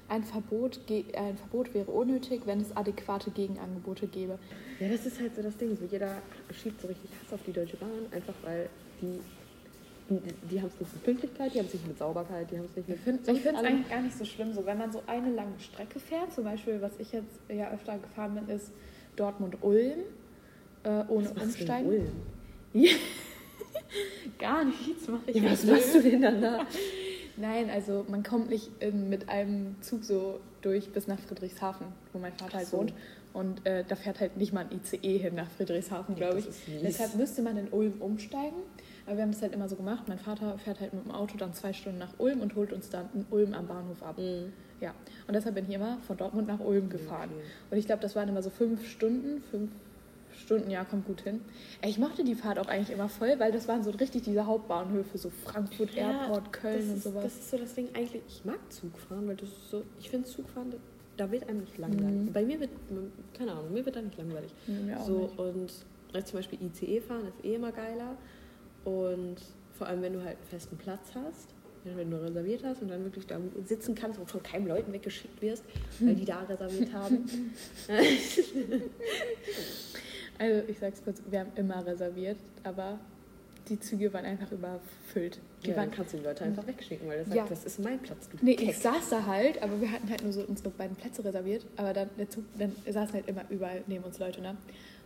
Ein 0.07 0.23
Verbot, 0.23 0.79
ein 0.89 1.35
Verbot 1.37 1.73
wäre 1.73 1.91
unnötig, 1.91 2.43
wenn 2.45 2.61
es 2.61 2.75
adäquate 2.77 3.29
Gegenangebote 3.31 4.07
gäbe. 4.07 4.39
Ja, 4.79 4.87
das 4.87 5.05
ist 5.05 5.19
halt 5.19 5.35
so 5.35 5.41
das 5.41 5.57
Ding. 5.57 5.75
So 5.75 5.83
jeder 5.85 6.21
schiebt 6.51 6.79
so 6.79 6.87
richtig 6.87 7.09
Hass 7.21 7.33
auf 7.33 7.41
die 7.45 7.51
Deutsche 7.51 7.75
Bahn, 7.75 7.89
einfach 8.11 8.35
weil 8.43 8.69
die, 9.01 9.19
die, 10.09 10.59
haben 10.59 10.67
es 10.67 10.79
nicht 10.79 10.93
mit 10.93 11.03
Pünktlichkeit, 11.03 11.53
die 11.53 11.59
haben 11.59 11.65
es 11.67 11.73
nicht 11.73 11.87
mit 11.87 11.97
Sauberkeit, 11.97 12.51
die 12.51 12.57
haben 12.57 12.65
es 12.65 12.75
nicht 12.75 12.89
mit 12.89 12.97
Ich 12.97 13.03
finde 13.03 13.21
es 13.29 13.65
eigentlich 13.65 13.89
gar 13.89 14.01
nicht 14.01 14.17
so 14.17 14.25
schlimm, 14.25 14.53
so 14.53 14.65
wenn 14.65 14.77
man 14.77 14.91
so 14.91 15.01
eine 15.07 15.31
lange 15.31 15.59
Strecke 15.59 15.99
fährt, 15.99 16.33
zum 16.33 16.43
Beispiel, 16.43 16.81
was 16.81 16.91
ich 16.99 17.11
jetzt 17.11 17.39
ja 17.49 17.71
öfter 17.71 17.97
gefahren 17.97 18.35
bin, 18.35 18.53
ist 18.53 18.71
Dortmund-Ulm, 19.15 19.99
äh, 20.83 21.03
ohne 21.07 21.29
Was 21.29 21.35
machst 21.35 21.37
du 21.37 21.39
in 21.39 21.47
Umsteigen. 21.47 21.89
Ulm? 21.89 22.07
Gar 24.39 24.65
nichts 24.65 25.07
mache 25.07 25.21
ich. 25.27 25.35
Ja, 25.35 25.51
was 25.51 25.63
machst 25.65 25.95
du 25.95 26.01
denn 26.01 26.21
dann 26.21 26.41
da? 26.41 26.65
Nein, 27.37 27.69
also 27.69 28.05
man 28.09 28.23
kommt 28.23 28.49
nicht 28.49 28.69
in, 28.79 29.09
mit 29.09 29.29
einem 29.29 29.75
Zug 29.81 30.03
so 30.03 30.39
durch 30.61 30.89
bis 30.89 31.07
nach 31.07 31.19
Friedrichshafen, 31.19 31.87
wo 32.11 32.19
mein 32.19 32.33
Vater 32.33 32.57
halt 32.57 32.67
so. 32.67 32.77
wohnt. 32.77 32.93
Und 33.33 33.65
äh, 33.65 33.83
da 33.87 33.95
fährt 33.95 34.19
halt 34.19 34.37
nicht 34.37 34.53
mal 34.53 34.67
ein 34.69 34.79
ICE 34.79 35.17
hin 35.17 35.35
nach 35.35 35.49
Friedrichshafen, 35.49 36.15
glaube 36.15 36.39
ich. 36.39 36.45
Deshalb 36.83 37.15
müsste 37.15 37.41
man 37.41 37.57
in 37.57 37.69
Ulm 37.69 37.93
umsteigen. 37.99 38.57
Aber 39.05 39.17
wir 39.17 39.23
haben 39.23 39.31
das 39.31 39.41
halt 39.41 39.53
immer 39.53 39.67
so 39.67 39.75
gemacht. 39.75 40.03
Mein 40.07 40.19
Vater 40.19 40.57
fährt 40.57 40.79
halt 40.79 40.93
mit 40.93 41.03
dem 41.03 41.11
Auto 41.11 41.37
dann 41.37 41.53
zwei 41.53 41.73
Stunden 41.73 41.99
nach 41.99 42.13
Ulm 42.19 42.41
und 42.41 42.55
holt 42.55 42.71
uns 42.71 42.89
dann 42.89 43.09
in 43.13 43.25
Ulm 43.31 43.53
am 43.53 43.67
Bahnhof 43.67 44.01
ab. 44.01 44.17
Mhm. 44.17 44.53
Ja, 44.79 44.93
und 45.27 45.33
deshalb 45.33 45.55
bin 45.55 45.65
ich 45.67 45.75
immer 45.75 45.97
von 46.07 46.17
Dortmund 46.17 46.47
nach 46.47 46.59
Ulm 46.59 46.89
gefahren. 46.89 47.29
Okay. 47.33 47.43
Und 47.71 47.77
ich 47.77 47.85
glaube, 47.85 48.01
das 48.01 48.15
waren 48.15 48.27
immer 48.29 48.41
so 48.41 48.49
fünf 48.49 48.87
Stunden, 48.87 49.41
fünf 49.49 49.71
Stunden, 50.37 50.69
ja, 50.69 50.83
kommt 50.83 51.05
gut 51.05 51.21
hin. 51.21 51.41
Ich 51.83 51.97
mochte 51.97 52.23
die 52.23 52.35
Fahrt 52.35 52.59
auch 52.59 52.67
eigentlich 52.67 52.91
immer 52.91 53.07
voll, 53.07 53.39
weil 53.39 53.51
das 53.51 53.67
waren 53.67 53.83
so 53.83 53.91
richtig 53.91 54.23
diese 54.23 54.45
Hauptbahnhöfe, 54.45 55.17
so 55.17 55.29
Frankfurt, 55.29 55.95
Airport, 55.95 56.51
Köln 56.51 56.79
das 56.79 56.87
und 56.87 56.97
ist, 56.97 57.03
sowas. 57.03 57.23
Das 57.23 57.33
ist 57.33 57.51
so 57.51 57.57
das 57.57 57.73
Ding 57.75 57.89
eigentlich. 57.93 58.21
Ich 58.27 58.45
mag 58.45 58.59
Zugfahren, 58.69 59.27
weil 59.27 59.35
das 59.35 59.49
ist 59.49 59.69
so. 59.69 59.83
Ich 59.99 60.09
finde 60.09 60.27
Zugfahren, 60.27 60.73
da, 61.17 61.31
wird 61.31 61.47
einem 61.47 61.61
nicht 61.61 61.77
langweilig. 61.77 62.21
Mhm. 62.21 62.33
Bei 62.33 62.43
mir 62.43 62.59
wird, 62.59 62.71
keine 63.37 63.51
Ahnung, 63.51 63.73
mir 63.73 63.85
wird 63.85 63.95
da 63.95 64.01
nicht 64.01 64.17
langweilig. 64.17 64.51
Nee, 64.67 64.95
so 65.05 65.19
nicht. 65.19 65.39
und 65.39 66.25
zum 66.27 66.39
Beispiel 66.39 66.59
ICE 66.61 66.99
fahren 67.01 67.27
ist 67.27 67.45
eh 67.45 67.55
immer 67.55 67.71
geiler. 67.71 68.17
Und 68.85 69.37
vor 69.77 69.87
allem, 69.87 70.01
wenn 70.01 70.13
du 70.13 70.19
halt 70.23 70.37
einen 70.37 70.47
festen 70.49 70.77
Platz 70.77 71.11
hast, 71.15 71.49
wenn 71.85 72.09
du 72.09 72.21
reserviert 72.21 72.63
hast 72.63 72.81
und 72.81 72.89
dann 72.89 73.03
wirklich 73.03 73.27
da 73.27 73.37
sitzen 73.65 73.93
kannst 73.95 74.17
und 74.19 74.29
von 74.31 74.41
keinem 74.41 74.67
Leuten 74.67 74.93
weggeschickt 74.93 75.41
wirst, 75.41 75.63
weil 75.99 76.15
die 76.15 76.23
da 76.25 76.41
reserviert 76.43 76.93
haben. 76.93 77.25
Also 80.39 80.67
ich 80.67 80.79
sag's 80.79 81.01
kurz, 81.03 81.21
wir 81.29 81.41
haben 81.41 81.51
immer 81.55 81.85
reserviert, 81.85 82.37
aber 82.63 82.99
die 83.69 83.79
Züge 83.79 84.11
waren 84.13 84.25
einfach 84.25 84.51
überfüllt. 84.51 85.39
Die 85.63 85.69
Ja, 85.69 85.77
waren 85.77 85.85
dann 85.89 85.95
kannst 85.95 86.13
du 86.13 86.17
die 86.17 86.23
Leute 86.23 86.43
einfach 86.43 86.65
wegschicken, 86.67 87.07
weil 87.07 87.19
das 87.19 87.27
Ja. 87.29 87.35
sagt, 87.35 87.51
das 87.51 87.65
ist 87.65 87.79
mein 87.79 87.99
Platz. 87.99 88.27
Du 88.29 88.37
Nee, 88.41 88.55
Keck. 88.55 88.69
ich 88.69 88.77
saß 88.79 89.09
da 89.09 89.25
halt, 89.25 89.61
aber 89.61 89.79
wir 89.79 89.91
hatten 89.91 90.09
halt 90.09 90.23
nur 90.23 90.33
so 90.33 90.41
unsere 90.41 90.69
beiden 90.71 90.95
Plätze 90.97 91.23
reserviert. 91.23 91.65
Aber 91.77 91.93
dann, 91.93 92.09
der 92.17 92.29
Zug, 92.29 92.43
dann 92.57 92.75
saßen 92.89 93.13
halt 93.13 93.27
immer 93.27 93.43
überall 93.49 93.83
neben 93.87 94.03
uns 94.03 94.17
Leute, 94.19 94.41
ne? 94.41 94.57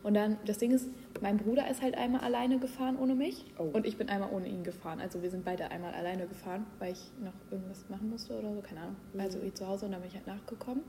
Und 0.04 0.14
dann, 0.14 0.38
das 0.46 0.58
Ding 0.58 0.72
ist, 0.72 0.88
mein 1.22 1.38
Bruder 1.38 1.70
ist 1.70 1.82
halt 1.82 1.98
einmal 1.98 2.22
alleine 2.22 2.60
gefahren 2.60 2.98
ohne 2.98 3.16
mich 3.16 3.46
Oh. 3.58 3.64
und 3.74 3.86
ich 3.86 3.98
bin 3.98 4.08
einmal 4.10 4.30
ohne 4.32 4.48
ihn 4.48 4.64
gefahren. 4.64 5.00
Also 5.02 5.22
wir 5.22 5.30
sind 5.32 5.44
beide 5.44 5.70
einmal 5.72 5.94
alleine 5.94 6.28
gefahren, 6.28 6.66
weil 6.80 6.94
ich 6.94 7.10
noch 7.20 7.34
irgendwas 7.52 7.84
machen 7.90 8.10
musste 8.10 8.38
oder 8.38 8.54
so, 8.54 8.62
keine 8.62 8.82
Ahnung. 8.82 8.96
Mhm. 9.14 9.20
Also 9.20 9.40
ich 9.46 9.54
zu 9.56 9.68
Hause 9.68 9.86
und 9.88 9.92
dann 9.94 10.02
bin 10.02 10.10
ich 10.10 10.16
halt 10.16 10.28
nachgekommen. 10.28 10.84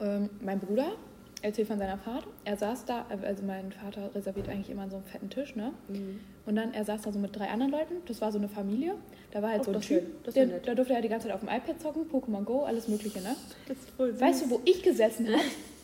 Ähm, 0.00 0.28
mein 0.40 0.60
Bruder 0.60 0.92
erzählt 1.42 1.68
von 1.68 1.78
seiner 1.78 1.98
Fahrt. 1.98 2.26
Er 2.44 2.56
saß 2.56 2.84
da, 2.84 3.06
also 3.08 3.42
mein 3.44 3.72
Vater 3.72 4.14
reserviert 4.14 4.48
eigentlich 4.48 4.70
immer 4.70 4.88
so 4.90 4.96
einen 4.96 5.04
fetten 5.06 5.30
Tisch, 5.30 5.54
ne? 5.56 5.72
Mhm. 5.88 6.20
Und 6.44 6.56
dann, 6.56 6.72
er 6.74 6.84
saß 6.84 7.02
da 7.02 7.12
so 7.12 7.18
mit 7.18 7.34
drei 7.36 7.48
anderen 7.48 7.72
Leuten. 7.72 7.94
Das 8.06 8.20
war 8.20 8.30
so 8.32 8.38
eine 8.38 8.48
Familie. 8.48 8.94
Da 9.32 9.42
war 9.42 9.50
halt 9.50 9.62
Oh, 9.62 9.64
so 9.64 9.72
ein 9.72 9.80
Typ. 9.80 10.32
der, 10.34 10.46
da 10.60 10.74
durfte 10.74 10.94
er 10.94 11.00
die 11.02 11.08
ganze 11.08 11.26
Zeit 11.28 11.34
auf 11.34 11.40
dem 11.40 11.48
iPad 11.48 11.80
zocken, 11.80 12.02
Pokémon 12.10 12.44
Go, 12.44 12.64
alles 12.64 12.88
Mögliche, 12.88 13.20
ne? 13.20 13.34
Das 13.68 13.78
ist 13.78 13.90
voll 13.90 14.12
süß. 14.12 14.20
Weißt 14.20 14.44
du, 14.44 14.50
wo 14.50 14.60
ich 14.64 14.82
gesessen 14.82 15.28
habe? 15.28 15.40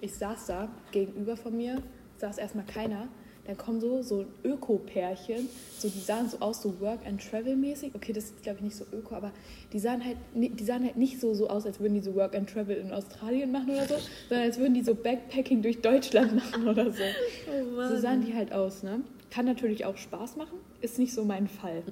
Ich 0.00 0.14
saß 0.14 0.46
da, 0.46 0.68
gegenüber 0.92 1.36
von 1.36 1.56
mir 1.56 1.82
saß 2.18 2.38
erstmal 2.38 2.66
keiner. 2.66 3.08
dann 3.46 3.56
kommen 3.56 3.80
so, 3.80 4.02
so 4.02 4.26
Öko-Pärchen, 4.44 5.48
so, 5.78 5.88
die 5.88 5.98
sahen 5.98 6.28
so 6.28 6.38
aus, 6.40 6.62
so 6.62 6.78
Work-and-Travel-mäßig. 6.80 7.94
Okay, 7.94 8.12
das 8.12 8.24
ist, 8.24 8.42
glaube 8.42 8.58
ich, 8.58 8.64
nicht 8.64 8.76
so 8.76 8.84
öko, 8.92 9.14
aber 9.14 9.32
die 9.72 9.78
sahen 9.78 10.04
halt, 10.04 10.18
die 10.34 10.62
sahen 10.62 10.84
halt 10.84 10.96
nicht 10.96 11.18
so, 11.20 11.34
so 11.34 11.48
aus, 11.48 11.66
als 11.66 11.80
würden 11.80 11.94
die 11.94 12.00
so 12.00 12.14
Work-and-Travel 12.14 12.76
in 12.76 12.92
Australien 12.92 13.50
machen 13.50 13.70
oder 13.70 13.88
so, 13.88 13.94
sondern 14.28 14.46
als 14.46 14.58
würden 14.58 14.74
die 14.74 14.82
so 14.82 14.94
Backpacking 14.94 15.62
durch 15.62 15.80
Deutschland 15.80 16.36
machen 16.36 16.68
oder 16.68 16.92
so. 16.92 17.02
Oh 17.50 17.88
So 17.88 17.98
sahen 17.98 18.24
die 18.24 18.34
halt 18.34 18.52
aus, 18.52 18.82
ne? 18.82 19.00
Kann 19.30 19.46
natürlich 19.46 19.84
auch 19.84 19.96
Spaß 19.96 20.36
machen, 20.36 20.58
ist 20.80 20.98
nicht 20.98 21.12
so 21.14 21.24
mein 21.24 21.48
Fall. 21.48 21.82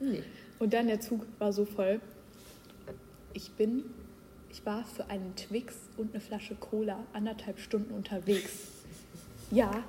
Nee. 0.00 0.22
Und 0.58 0.72
dann 0.72 0.86
der 0.86 1.00
Zug 1.00 1.26
war 1.38 1.52
so 1.52 1.64
voll. 1.64 2.00
Ich 3.32 3.50
bin, 3.52 3.84
ich 4.50 4.64
war 4.66 4.84
für 4.84 5.06
einen 5.08 5.34
Twix 5.36 5.76
und 5.96 6.12
eine 6.12 6.20
Flasche 6.20 6.54
Cola 6.56 6.98
anderthalb 7.12 7.58
Stunden 7.60 7.92
unterwegs. 7.94 8.68
Ja, 9.50 9.84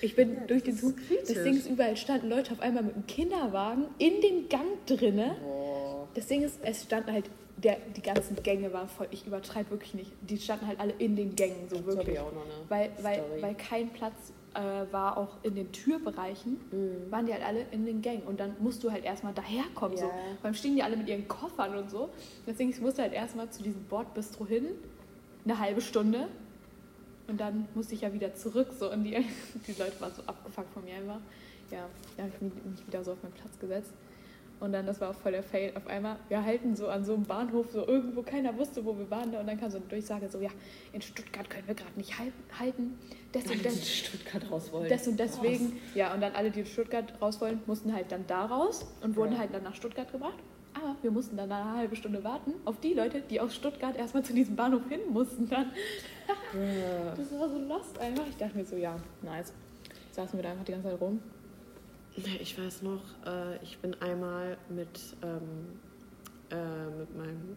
ich 0.00 0.16
bin 0.16 0.46
durch 0.46 0.62
den 0.64 0.76
Zug. 0.76 0.94
Das. 1.26 1.42
Ding 1.42 1.56
ist, 1.56 1.68
überall 1.68 1.96
standen 1.96 2.28
Leute 2.28 2.52
auf 2.52 2.60
einmal 2.60 2.82
mit 2.82 2.94
einem 2.94 3.06
Kinderwagen 3.06 3.84
in 3.98 4.20
dem 4.20 4.48
Gang 4.48 4.84
drinne. 4.86 5.36
Boah. 5.42 6.08
Das 6.14 6.26
Ding 6.26 6.42
ist, 6.42 6.58
es 6.62 6.82
standen 6.82 7.12
halt, 7.12 7.30
der, 7.56 7.76
die 7.96 8.02
ganzen 8.02 8.36
Gänge 8.42 8.72
waren 8.72 8.88
voll, 8.88 9.06
ich 9.12 9.26
übertreibe 9.26 9.70
wirklich 9.70 9.94
nicht. 9.94 10.10
Die 10.22 10.38
standen 10.38 10.66
halt 10.66 10.80
alle 10.80 10.92
in 10.98 11.14
den 11.16 11.36
Gängen, 11.36 11.68
so 11.68 11.76
Das 11.76 11.86
wirklich. 11.86 12.08
ich 12.14 12.18
auch 12.20 12.32
noch 12.32 12.44
eine 12.44 12.52
Weil, 12.68 12.90
weil, 13.02 13.22
Story. 13.22 13.42
weil 13.42 13.54
kein 13.54 13.90
Platz 13.90 14.14
äh, 14.54 14.92
war, 14.92 15.16
auch 15.16 15.36
in 15.42 15.54
den 15.54 15.72
Türbereichen, 15.72 16.58
Mhm. 16.70 17.10
waren 17.10 17.26
die 17.26 17.32
halt 17.32 17.44
alle 17.44 17.66
in 17.70 17.84
den 17.86 18.02
Gängen. 18.02 18.22
Und 18.24 18.40
dann 18.40 18.54
musst 18.60 18.82
du 18.84 18.90
halt 18.90 19.04
erstmal 19.04 19.32
daherkommen. 19.32 19.96
So. 19.96 20.04
Ja. 20.06 20.12
Beim 20.42 20.54
stehen 20.54 20.76
die 20.76 20.82
alle 20.82 20.96
mit 20.96 21.08
ihren 21.08 21.26
Koffern 21.28 21.76
und 21.76 21.90
so. 21.90 22.10
Deswegen, 22.46 22.70
ich 22.70 22.80
musste 22.80 23.02
halt 23.02 23.12
erstmal 23.12 23.50
zu 23.50 23.62
diesem 23.62 23.82
Bordbistro 23.84 24.46
hin, 24.46 24.66
eine 25.44 25.58
halbe 25.58 25.80
Stunde. 25.80 26.28
Und 27.28 27.40
dann 27.40 27.68
musste 27.74 27.94
ich 27.94 28.02
ja 28.02 28.12
wieder 28.12 28.34
zurück. 28.34 28.68
So. 28.78 28.92
Und 28.92 29.04
die, 29.04 29.10
die 29.66 29.72
Leute 29.78 30.00
waren 30.00 30.12
so 30.12 30.22
abgefuckt 30.26 30.72
von 30.72 30.84
mir 30.84 30.96
einfach. 30.96 31.20
Ja, 31.70 31.86
da 32.16 32.24
habe 32.24 32.32
ich 32.34 32.42
mich 32.42 32.86
wieder 32.86 33.02
so 33.02 33.12
auf 33.12 33.22
meinen 33.22 33.32
Platz 33.32 33.58
gesetzt. 33.58 33.92
Und 34.62 34.72
dann, 34.72 34.86
das 34.86 35.00
war 35.00 35.10
auch 35.10 35.14
voll 35.14 35.32
der 35.32 35.42
Fail. 35.42 35.72
Auf 35.76 35.88
einmal, 35.88 36.16
wir 36.28 36.44
halten 36.44 36.76
so 36.76 36.86
an 36.86 37.04
so 37.04 37.14
einem 37.14 37.24
Bahnhof, 37.24 37.66
so 37.72 37.84
irgendwo, 37.86 38.22
keiner 38.22 38.56
wusste, 38.56 38.84
wo 38.84 38.96
wir 38.96 39.10
waren. 39.10 39.34
Und 39.34 39.46
dann 39.48 39.58
kam 39.58 39.70
so 39.70 39.78
eine 39.78 39.86
Durchsage, 39.86 40.28
so, 40.30 40.40
ja, 40.40 40.50
in 40.92 41.02
Stuttgart 41.02 41.50
können 41.50 41.66
wir 41.66 41.74
gerade 41.74 41.90
nicht 41.96 42.16
hal- 42.16 42.32
halten. 42.58 42.96
Des 43.34 43.42
Alle, 43.44 43.54
und 43.54 43.58
die 43.58 43.64
des, 43.64 43.76
in 43.78 43.82
Stuttgart 43.82 44.50
raus 44.52 44.72
wollen. 44.72 44.88
des 44.88 45.08
und 45.08 45.18
deswegen. 45.18 45.80
Ja, 45.96 46.14
und 46.14 46.20
dann 46.20 46.32
alle, 46.34 46.52
die 46.52 46.60
in 46.60 46.66
Stuttgart 46.66 47.12
raus 47.20 47.40
wollen, 47.40 47.60
mussten 47.66 47.92
halt 47.92 48.12
dann 48.12 48.24
da 48.28 48.44
raus 48.46 48.86
und 49.02 49.16
wurden 49.16 49.32
Ja. 49.32 49.38
halt 49.40 49.52
dann 49.52 49.64
nach 49.64 49.74
Stuttgart 49.74 50.10
gebracht. 50.12 50.38
Aber 50.74 50.94
wir 51.02 51.10
mussten 51.10 51.36
dann 51.36 51.50
eine 51.50 51.76
halbe 51.78 51.96
Stunde 51.96 52.22
warten 52.24 52.54
auf 52.64 52.78
die 52.78 52.94
Leute, 52.94 53.20
die 53.28 53.40
aus 53.40 53.54
Stuttgart 53.56 53.96
erstmal 53.96 54.22
zu 54.22 54.32
diesem 54.32 54.54
Bahnhof 54.56 54.82
hin 54.88 55.00
mussten. 55.10 55.48
Dann. 55.50 55.72
Das 57.16 57.32
war 57.38 57.48
so 57.48 57.58
lost 57.58 57.98
einfach. 57.98 58.24
Ich 58.28 58.36
dachte 58.36 58.56
mir 58.56 58.64
so, 58.64 58.76
ja, 58.76 58.96
nice. 59.22 59.52
Saßen 60.12 60.38
wir 60.38 60.42
da 60.44 60.50
einfach 60.52 60.64
die 60.64 60.72
ganze 60.72 60.88
Zeit 60.90 61.00
rum. 61.00 61.20
Ich 62.16 62.58
weiß 62.58 62.82
noch, 62.82 63.02
äh, 63.26 63.62
ich 63.62 63.78
bin 63.78 63.94
einmal 64.02 64.58
mit, 64.68 65.16
ähm, 65.22 65.80
äh, 66.50 66.86
mit 66.98 67.16
meinem 67.16 67.56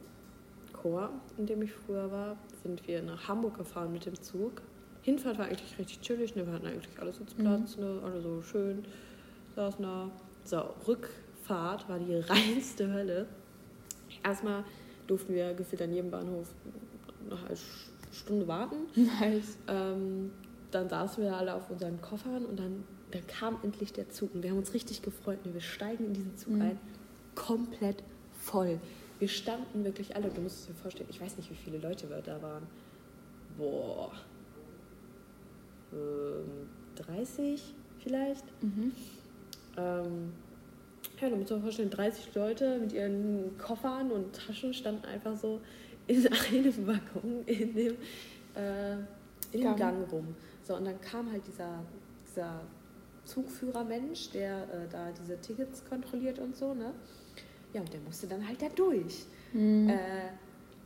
Chor, 0.71 1.09
in 1.38 1.45
dem 1.45 1.62
ich 1.62 1.74
früher 1.74 2.12
war, 2.12 2.38
sind 2.63 2.88
wir 2.88 3.01
nach 3.01 3.27
Hamburg 3.27 3.57
gefahren 3.57 3.91
mit 3.91 4.05
dem 4.05 4.19
Zug. 4.21 4.62
Hinfahrt 5.01 5.38
war 5.38 5.45
eigentlich 5.45 5.77
richtig 5.77 6.01
chillig, 6.01 6.35
ne? 6.35 6.45
wir 6.47 6.53
hatten 6.53 6.67
eigentlich 6.67 7.00
alle 7.00 7.13
Sitzplatz, 7.13 7.77
ne? 7.77 8.01
alle 8.03 8.21
so 8.21 8.41
schön, 8.41 8.85
saßen 9.55 9.83
da. 9.83 10.09
So, 10.43 10.63
Rückfahrt 10.88 11.89
war 11.89 12.00
die 12.00 12.15
reinste 12.27 12.91
Hölle. 12.91 13.27
Erstmal 14.24 14.63
durften 15.07 15.33
wir 15.33 15.53
gefühlt 15.53 15.81
an 15.81 15.93
jedem 15.93 16.12
Bahnhof 16.12 16.53
eine 17.29 17.39
halbe 17.41 17.57
Stunde 18.12 18.47
warten. 18.47 18.75
Nice. 18.95 19.57
Ähm, 19.67 20.31
dann 20.71 20.89
saßen 20.89 21.24
wir 21.24 21.35
alle 21.35 21.53
auf 21.53 21.69
unseren 21.69 22.01
Koffern 22.01 22.45
und 22.45 22.59
dann, 22.59 22.83
dann 23.15 23.27
kam 23.27 23.57
endlich 23.63 23.93
der 23.93 24.10
Zug 24.10 24.34
und 24.36 24.43
wir 24.43 24.50
haben 24.51 24.57
uns 24.57 24.74
richtig 24.74 25.01
gefreut. 25.01 25.45
Ne? 25.45 25.53
Wir 25.53 25.62
steigen 25.62 26.05
in 26.05 26.13
diesen 26.13 26.38
Zug 26.38 26.53
Mhm. 26.53 26.62
ein, 26.62 26.79
komplett 27.36 28.03
voll. 28.39 28.79
Wir 29.19 29.27
standen 29.29 29.84
wirklich 29.86 30.15
alle, 30.15 30.29
du 30.29 30.41
musst 30.41 30.60
es 30.62 30.67
dir 30.67 30.74
vorstellen, 30.74 31.07
ich 31.10 31.22
weiß 31.22 31.38
nicht, 31.38 31.50
wie 31.50 31.55
viele 31.55 31.77
Leute 31.77 32.10
wir 32.10 32.22
da 32.22 32.41
waren. 32.41 32.63
Boah. 33.57 34.12
Ähm, 35.93 36.68
30 36.96 37.74
vielleicht? 38.00 38.46
Mhm. 38.61 38.92
Ähm, 39.77 40.33
ja, 41.22 41.29
du 41.29 41.35
musst 41.37 41.50
dir 41.50 41.59
vorstellen, 41.61 41.90
30 41.90 42.35
Leute 42.35 42.79
mit 42.79 42.92
ihren 42.92 43.57
Koffern 43.57 44.11
und 44.11 44.35
Taschen 44.35 44.74
standen 44.74 45.05
einfach 45.05 45.37
so 45.37 45.61
in 46.07 46.27
einem 46.51 46.87
Waggon 46.87 47.44
in 47.46 47.74
dem, 47.74 47.96
äh, 48.55 48.94
in 48.94 49.05
dem 49.53 49.61
Gang. 49.63 49.77
Gang 49.77 50.11
rum. 50.11 50.35
So, 50.63 50.75
und 50.75 50.85
dann 50.85 51.00
kam 51.00 51.31
halt 51.31 51.46
dieser, 51.48 51.83
dieser 52.27 52.61
Zugführermensch, 53.25 54.31
der 54.31 54.64
äh, 54.64 54.88
da 54.92 55.09
diese 55.22 55.40
Tickets 55.42 55.83
kontrolliert 55.90 56.40
und 56.40 56.55
so, 56.55 56.74
ne? 56.74 56.94
Ja, 57.74 57.81
und 57.81 57.92
der 57.92 58.00
musste 58.01 58.27
dann 58.27 58.48
halt 58.48 58.61
da 58.61 58.68
durch. 58.70 59.25
Mhm. 59.53 59.90
Äh, 59.90 59.96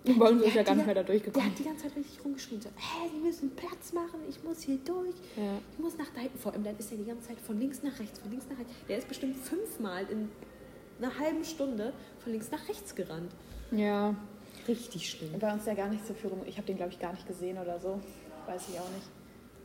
uns 0.10 0.40
der 0.40 0.48
ist 0.48 0.54
ja 0.56 0.60
hat 0.62 0.66
gar 0.68 0.74
die 0.76 0.78
nicht 0.78 0.86
mehr 0.86 0.96
da 0.96 1.04
Der 1.04 1.04
durchgekommen. 1.04 1.50
hat 1.52 1.60
die 1.60 1.64
ganze 1.64 1.84
Zeit 1.84 1.96
richtig 1.98 2.24
rumgeschrien, 2.24 2.62
so, 2.62 2.70
hä, 2.70 3.10
Sie 3.14 3.20
müssen 3.20 3.52
Platz 3.56 3.92
machen, 3.94 4.20
ich 4.30 4.42
muss 4.44 4.62
hier 4.62 4.78
durch. 4.86 5.14
Ja. 5.36 5.60
Ich 5.74 5.80
muss 5.80 5.98
nach 5.98 6.10
da 6.16 6.22
hinten. 6.22 6.38
Vor 6.40 6.54
allem, 6.54 6.64
dann 6.64 6.78
ist 6.78 6.92
er 6.92 6.98
die 6.98 7.06
ganze 7.06 7.28
Zeit 7.28 7.40
von 7.40 7.60
links 7.60 7.84
nach 7.84 8.00
rechts, 8.00 8.18
von 8.20 8.32
links 8.32 8.46
nach 8.50 8.58
rechts. 8.58 8.72
Der 8.88 8.98
ist 8.98 9.08
bestimmt 9.08 9.36
fünfmal 9.36 10.06
in 10.10 10.30
einer 11.02 11.18
halben 11.20 11.44
Stunde 11.44 11.94
von 12.20 12.32
links 12.32 12.50
nach 12.52 12.68
rechts 12.70 12.96
gerannt. 12.96 13.32
ja. 13.72 14.16
Richtig 14.68 15.10
schlimm. 15.10 15.32
Bei 15.40 15.52
uns 15.52 15.66
ja 15.66 15.74
gar 15.74 15.88
nicht 15.90 16.06
zur 16.06 16.16
Führung. 16.16 16.44
Ich 16.46 16.58
habe 16.58 16.68
den, 16.68 16.78
glaube 16.78 16.92
ich, 16.92 17.00
gar 17.00 17.12
nicht 17.14 17.26
gesehen 17.26 17.58
oder 17.58 17.80
so. 17.80 18.00
Weiß 18.46 18.62
ich 18.70 18.80
auch 18.80 18.90
nicht. 18.92 19.08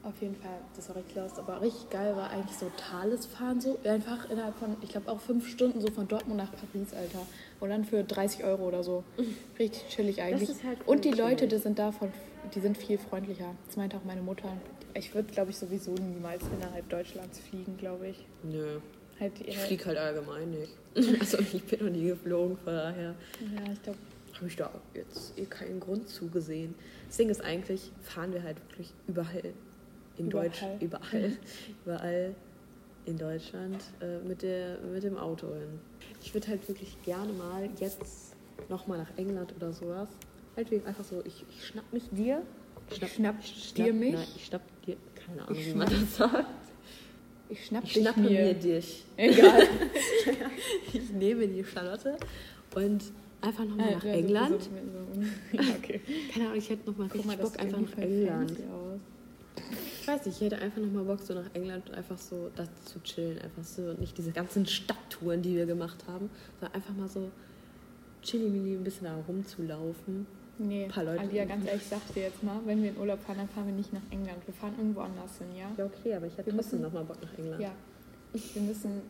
Auf 0.04 0.20
jeden 0.20 0.36
Fall, 0.36 0.58
das 0.76 0.88
war 0.90 0.96
richtig 0.96 1.16
lost. 1.16 1.38
Aber 1.38 1.62
richtig 1.62 1.88
geil 1.88 2.14
war 2.14 2.30
eigentlich 2.30 2.56
so 2.56 2.70
Thales 2.76 3.24
fahren 3.24 3.60
so. 3.60 3.78
Einfach 3.84 4.28
innerhalb 4.28 4.54
von, 4.56 4.76
ich 4.82 4.90
glaube 4.90 5.10
auch 5.10 5.18
fünf 5.18 5.48
Stunden 5.48 5.80
so 5.80 5.90
von 5.90 6.06
Dortmund 6.06 6.36
nach 6.36 6.52
Paris, 6.52 6.92
Alter. 6.92 7.26
Und 7.60 7.70
dann 7.70 7.84
für 7.84 8.04
30 8.04 8.44
Euro 8.44 8.68
oder 8.68 8.82
so. 8.82 9.02
Richtig 9.58 9.88
chillig 9.88 10.20
eigentlich. 10.20 10.50
halt 10.62 10.86
Und 10.86 11.06
die 11.06 11.12
Leute, 11.12 11.48
die 11.48 11.56
sind 11.56 11.78
davon, 11.78 12.12
die 12.54 12.60
sind 12.60 12.76
viel 12.76 12.98
freundlicher. 12.98 13.54
Das 13.66 13.76
meinte 13.76 13.96
auch 13.96 14.04
meine 14.04 14.20
Mutter. 14.20 14.52
Ich 14.92 15.14
würde, 15.14 15.32
glaube 15.32 15.50
ich, 15.50 15.56
sowieso 15.56 15.92
niemals 15.92 16.42
innerhalb 16.54 16.88
Deutschlands 16.90 17.38
fliegen, 17.38 17.78
glaube 17.78 18.08
ich. 18.08 18.26
Nö. 18.42 18.80
Halt, 19.18 19.32
Ich 19.40 19.56
äh, 19.56 19.58
fliege 19.58 19.86
halt 19.86 19.98
allgemein 19.98 20.50
nicht. 20.50 20.72
Also 21.20 21.38
ich 21.38 21.64
bin 21.64 21.84
noch 21.84 21.90
nie 21.92 22.08
geflogen, 22.08 22.56
von 22.58 22.72
daher 22.72 23.14
Ja, 23.40 23.72
ich 23.72 23.82
glaube, 23.82 23.98
habe 24.34 24.46
ich 24.46 24.56
da 24.56 24.70
jetzt 24.94 25.38
eh 25.38 25.46
keinen 25.46 25.80
Grund 25.80 26.08
zugesehen. 26.08 26.74
Das 27.08 27.16
Ding 27.16 27.30
ist 27.30 27.40
eigentlich, 27.40 27.90
fahren 28.02 28.32
wir 28.32 28.42
halt 28.42 28.58
wirklich 28.68 28.92
überall 29.08 29.54
in 30.18 30.26
Überall. 30.28 30.48
Deutsch, 30.48 30.62
überall, 30.80 31.32
überall 31.84 32.34
in 33.06 33.18
Deutschland 33.18 33.82
äh, 34.00 34.18
mit, 34.26 34.42
der, 34.42 34.78
mit 34.92 35.02
dem 35.02 35.16
Auto 35.16 35.48
hin. 35.48 35.78
Ich 36.22 36.32
würde 36.32 36.48
halt 36.48 36.66
wirklich 36.68 36.96
gerne 37.02 37.32
mal 37.32 37.68
jetzt 37.80 38.34
nochmal 38.68 38.98
nach 38.98 39.18
England 39.18 39.52
oder 39.56 39.72
sowas. 39.72 40.08
Halt 40.56 40.70
wegen 40.70 40.86
einfach 40.86 41.04
so, 41.04 41.22
ich, 41.26 41.44
ich 41.50 41.66
schnapp 41.66 41.92
mich 41.92 42.04
dir. 42.10 42.42
Ich 42.90 42.96
schnapp 43.12 43.36
dir 43.76 43.92
mich? 43.92 44.12
Nein, 44.14 44.26
ich 44.36 44.46
schnapp 44.46 44.62
dir, 44.86 44.96
keine 45.26 45.42
Ahnung, 45.42 45.58
Ich 45.58 45.66
wie 45.66 45.74
man 45.74 45.88
das 45.90 46.16
sagt. 46.16 46.46
ich 47.48 47.66
schnapp 47.66 47.84
Ich 47.84 47.92
schnappe 47.92 48.20
mir. 48.20 48.30
mir 48.30 48.54
dich. 48.54 49.04
Egal. 49.16 49.62
Ich 50.92 51.10
nehme 51.10 51.46
die 51.48 51.64
Charlotte 51.64 52.16
und 52.76 53.02
einfach 53.40 53.64
nochmal 53.64 53.94
nach 53.96 54.04
Ja, 54.04 54.12
so- 54.12 54.18
England. 54.18 54.62
so- 54.62 54.70
so- 54.70 55.56
Ja, 55.62 55.74
okay. 55.76 56.00
Keine 56.32 56.46
Ahnung, 56.46 56.58
ich 56.58 56.70
hätte 56.70 56.88
nochmal 56.90 57.08
richtig 57.08 57.26
mal, 57.26 57.36
Bock 57.36 57.58
einfach 57.58 57.80
nach 57.80 57.98
England. 57.98 58.52
Ich 60.04 60.08
weiß 60.08 60.26
nicht, 60.26 60.36
ich 60.36 60.42
hätte 60.42 60.58
einfach 60.62 60.82
nochmal 60.82 61.04
Bock, 61.04 61.20
so 61.22 61.32
nach 61.32 61.48
England 61.54 61.90
einfach 61.92 62.18
so 62.18 62.50
da 62.56 62.64
zu 62.84 63.02
chillen. 63.02 63.38
Einfach 63.38 63.64
so, 63.64 63.94
nicht 63.94 64.18
diese 64.18 64.32
ganzen 64.32 64.66
Stadttouren, 64.66 65.40
die 65.40 65.56
wir 65.56 65.64
gemacht 65.64 66.04
haben, 66.06 66.28
sondern 66.60 66.74
einfach 66.74 66.94
mal 66.94 67.08
so 67.08 67.30
chilli 68.22 68.74
ein 68.74 68.84
bisschen 68.84 69.06
da 69.06 69.16
rumzulaufen. 69.26 70.26
Nee, 70.58 70.84
Ein 70.84 70.90
paar 70.90 71.04
Leute. 71.04 71.20
Alia, 71.20 71.46
ganz 71.46 71.66
ehrlich, 71.66 71.80
ich 71.84 71.88
sag 71.88 72.00
dir 72.12 72.24
jetzt 72.24 72.42
mal, 72.42 72.60
wenn 72.66 72.82
wir 72.82 72.90
in 72.90 72.98
Urlaub 72.98 73.18
fahren, 73.22 73.38
dann 73.38 73.48
fahren 73.48 73.66
wir 73.68 73.72
nicht 73.72 73.94
nach 73.94 74.02
England. 74.10 74.46
Wir 74.46 74.52
fahren 74.52 74.74
irgendwo 74.76 75.00
anders 75.00 75.38
hin, 75.38 75.46
ja? 75.56 75.70
Ja, 75.78 75.86
okay, 75.86 76.14
aber 76.14 76.26
ich 76.26 76.36
hätte 76.36 76.52
Wir 76.52 76.58
trotzdem 76.58 76.82
nochmal 76.82 77.04
Bock 77.04 77.22
nach 77.22 77.38
England. 77.38 77.62
Ja. 77.62 77.72
Wir 78.52 78.62
müssen 78.62 79.00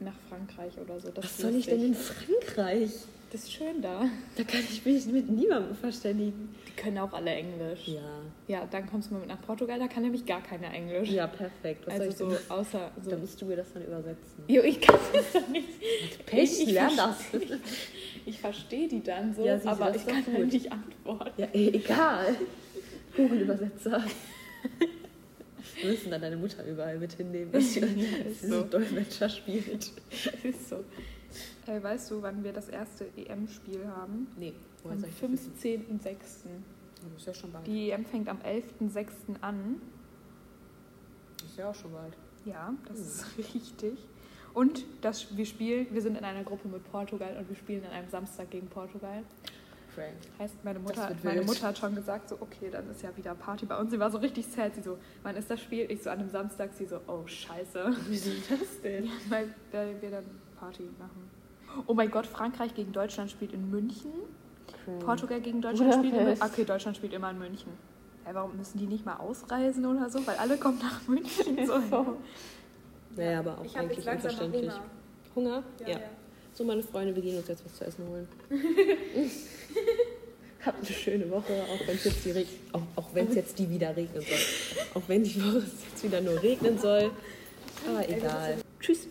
nach 0.00 0.14
Frankreich 0.28 0.74
oder 0.78 1.00
so. 1.00 1.08
Das 1.08 1.24
Was 1.24 1.38
soll 1.38 1.54
ich 1.54 1.64
denn 1.64 1.82
in. 1.82 1.94
Frankreich? 1.94 2.90
Das 3.32 3.44
ist 3.44 3.52
schön 3.54 3.80
da. 3.80 4.04
Da 4.36 4.44
kann 4.44 4.60
ich 4.60 4.84
mich 4.84 5.06
mit 5.06 5.30
niemandem 5.30 5.74
verständigen. 5.74 6.54
Die 6.68 6.72
können 6.72 6.98
auch 6.98 7.14
alle 7.14 7.30
Englisch. 7.30 7.88
Ja. 7.88 8.00
Ja, 8.46 8.68
dann 8.70 8.86
kommst 8.86 9.08
du 9.08 9.14
mal 9.14 9.20
mit 9.20 9.28
nach 9.30 9.40
Portugal, 9.40 9.78
da 9.78 9.88
kann 9.88 10.02
nämlich 10.02 10.26
gar 10.26 10.42
keiner 10.42 10.70
Englisch. 10.70 11.08
Ja, 11.08 11.26
perfekt. 11.26 11.86
Was 11.86 11.98
also 11.98 12.10
so 12.28 12.32
ich 12.32 12.38
denn? 12.40 12.50
außer 12.50 12.90
so. 13.02 13.10
Da 13.10 13.16
musst 13.16 13.40
du 13.40 13.46
mir 13.46 13.56
das 13.56 13.72
dann 13.72 13.84
übersetzen. 13.86 14.44
Jo, 14.48 14.62
ich 14.62 14.78
kann 14.82 14.98
das 15.14 15.32
doch 15.32 15.48
nicht. 15.48 16.26
Pech, 16.26 16.60
ich 16.62 16.72
lern 16.72 16.92
das. 16.94 17.22
verstehe- 17.22 17.58
Ich 18.26 18.38
verstehe 18.38 18.86
die 18.86 19.02
dann 19.02 19.34
so, 19.34 19.44
Ja, 19.46 19.58
aber 19.64 19.86
das 19.92 19.96
ich 20.02 20.06
kann 20.06 20.24
halt 20.32 20.52
nicht 20.52 20.70
antworten. 20.70 21.32
Ja, 21.40 21.48
e- 21.54 21.68
egal. 21.70 22.36
Google-Übersetzer. 23.16 24.04
Wir 25.80 25.90
müssen 25.90 26.10
dann 26.10 26.20
deine 26.20 26.36
Mutter 26.36 26.64
überall 26.64 26.98
mit 26.98 27.14
hinnehmen, 27.14 27.50
dass 27.50 27.72
sie 27.72 27.80
so. 28.46 28.62
Dolmetscher 28.62 29.28
spielt. 29.28 29.90
ist 30.44 30.68
so. 30.68 30.84
Äh, 31.66 31.82
weißt 31.82 32.10
du, 32.10 32.22
wann 32.22 32.42
wir 32.44 32.52
das 32.52 32.68
erste 32.68 33.06
EM-Spiel 33.16 33.86
haben? 33.86 34.28
Nee, 34.36 34.54
woher 34.82 34.94
Am 34.94 35.00
soll 35.00 35.08
ich 35.08 35.20
das 35.20 35.30
wissen? 35.30 35.52
15.06. 36.00 36.10
Das 37.02 37.20
ist 37.20 37.26
ja 37.26 37.34
schon 37.34 37.52
bald. 37.52 37.66
Die 37.66 37.90
EM 37.90 38.04
fängt 38.04 38.28
am 38.28 38.38
11.06. 38.38 39.06
an. 39.40 39.80
Das 41.38 41.46
ist 41.50 41.58
ja 41.58 41.70
auch 41.70 41.74
schon 41.74 41.92
bald. 41.92 42.16
Ja, 42.44 42.74
das 42.88 42.98
ist 42.98 43.24
richtig. 43.54 43.98
Und 44.54 44.84
das, 45.00 45.36
wir 45.36 45.46
spielen, 45.46 45.86
wir 45.90 46.02
sind 46.02 46.16
in 46.16 46.24
einer 46.24 46.44
Gruppe 46.44 46.68
mit 46.68 46.84
Portugal 46.90 47.36
und 47.38 47.48
wir 47.48 47.56
spielen 47.56 47.84
an 47.84 47.92
einem 47.92 48.08
Samstag 48.08 48.50
gegen 48.50 48.68
Portugal. 48.68 49.22
Frank. 49.94 50.14
Heißt, 50.38 50.54
meine 50.64 50.78
Mutter, 50.78 51.14
meine. 51.22 51.42
Mutter 51.42 51.68
hat 51.68 51.78
schon 51.78 51.94
gesagt, 51.94 52.28
so, 52.28 52.36
okay, 52.40 52.70
dann 52.70 52.88
ist 52.90 53.02
ja 53.02 53.14
wieder 53.16 53.34
Party 53.34 53.66
bei 53.66 53.76
uns. 53.76 53.90
Sie 53.90 53.98
war 53.98 54.10
so 54.10 54.18
richtig 54.18 54.46
sad. 54.46 54.74
Sie 54.74 54.82
so, 54.82 54.98
wann 55.22 55.36
ist 55.36 55.50
das 55.50 55.60
Spiel? 55.60 55.90
Ich 55.90 56.02
so, 56.02 56.10
an 56.10 56.20
einem 56.20 56.30
Samstag. 56.30 56.72
Sie 56.72 56.86
so, 56.86 57.00
oh, 57.06 57.26
scheiße. 57.26 57.94
Wieso 58.08 58.30
das 58.48 58.80
denn? 58.82 59.04
Ja, 59.04 59.10
weil, 59.28 59.54
weil 59.70 60.00
wir 60.00 60.10
dann 60.10 60.24
Party 60.62 60.84
machen. 60.96 61.28
Oh 61.88 61.94
mein 61.94 62.10
Gott, 62.10 62.24
Frankreich 62.26 62.72
gegen 62.74 62.92
Deutschland 62.92 63.30
spielt 63.30 63.52
in 63.52 63.68
München. 63.68 64.12
Portugal 65.04 65.40
gegen 65.40 65.60
Deutschland 65.60 65.94
spielt 65.94 66.14
in 66.14 66.24
München. 66.24 66.34
Budapest. 66.34 66.52
Okay, 66.52 66.64
Deutschland 66.64 66.96
spielt 66.96 67.12
immer 67.14 67.30
in 67.30 67.38
München. 67.38 67.72
Ja, 68.24 68.34
warum 68.34 68.56
müssen 68.56 68.78
die 68.78 68.86
nicht 68.86 69.04
mal 69.04 69.16
ausreisen 69.16 69.84
oder 69.84 70.08
so? 70.08 70.24
Weil 70.24 70.36
alle 70.36 70.56
kommen 70.56 70.78
nach 70.78 71.06
München. 71.08 71.58
So. 71.66 72.16
Naja, 73.16 73.40
aber 73.40 73.58
auch 73.58 73.64
Ich 73.64 73.76
habe 73.76 73.88
eigentlich 73.88 74.08
unverständlich. 74.08 74.70
Hunger. 74.70 74.84
Hunger? 75.34 75.62
Ja, 75.86 76.00
So, 76.54 76.64
meine 76.64 76.82
Freunde, 76.82 77.14
wir 77.14 77.22
gehen 77.22 77.36
uns 77.36 77.48
jetzt 77.48 77.64
was 77.64 77.74
zu 77.74 77.84
essen 77.84 78.06
holen. 78.08 78.28
Habt 80.64 80.78
eine 80.78 80.86
schöne 80.86 81.28
Woche, 81.28 81.52
auch 81.64 81.86
wenn 81.88 81.96
es 81.96 82.04
jetzt, 82.04 82.24
die 82.24 82.46
auch, 82.72 82.82
auch 82.94 83.16
jetzt 83.16 83.58
die 83.58 83.68
wieder 83.68 83.94
regnen 83.96 84.22
soll. 84.22 84.38
Auch 84.94 85.08
wenn 85.08 85.24
die 85.24 85.42
Woche 85.42 85.64
jetzt 85.90 86.04
wieder 86.04 86.20
nur 86.20 86.40
regnen 86.40 86.78
soll. 86.78 87.10
Aber 87.86 88.08
egal. 88.08 88.58
Tschüss. 88.80 89.08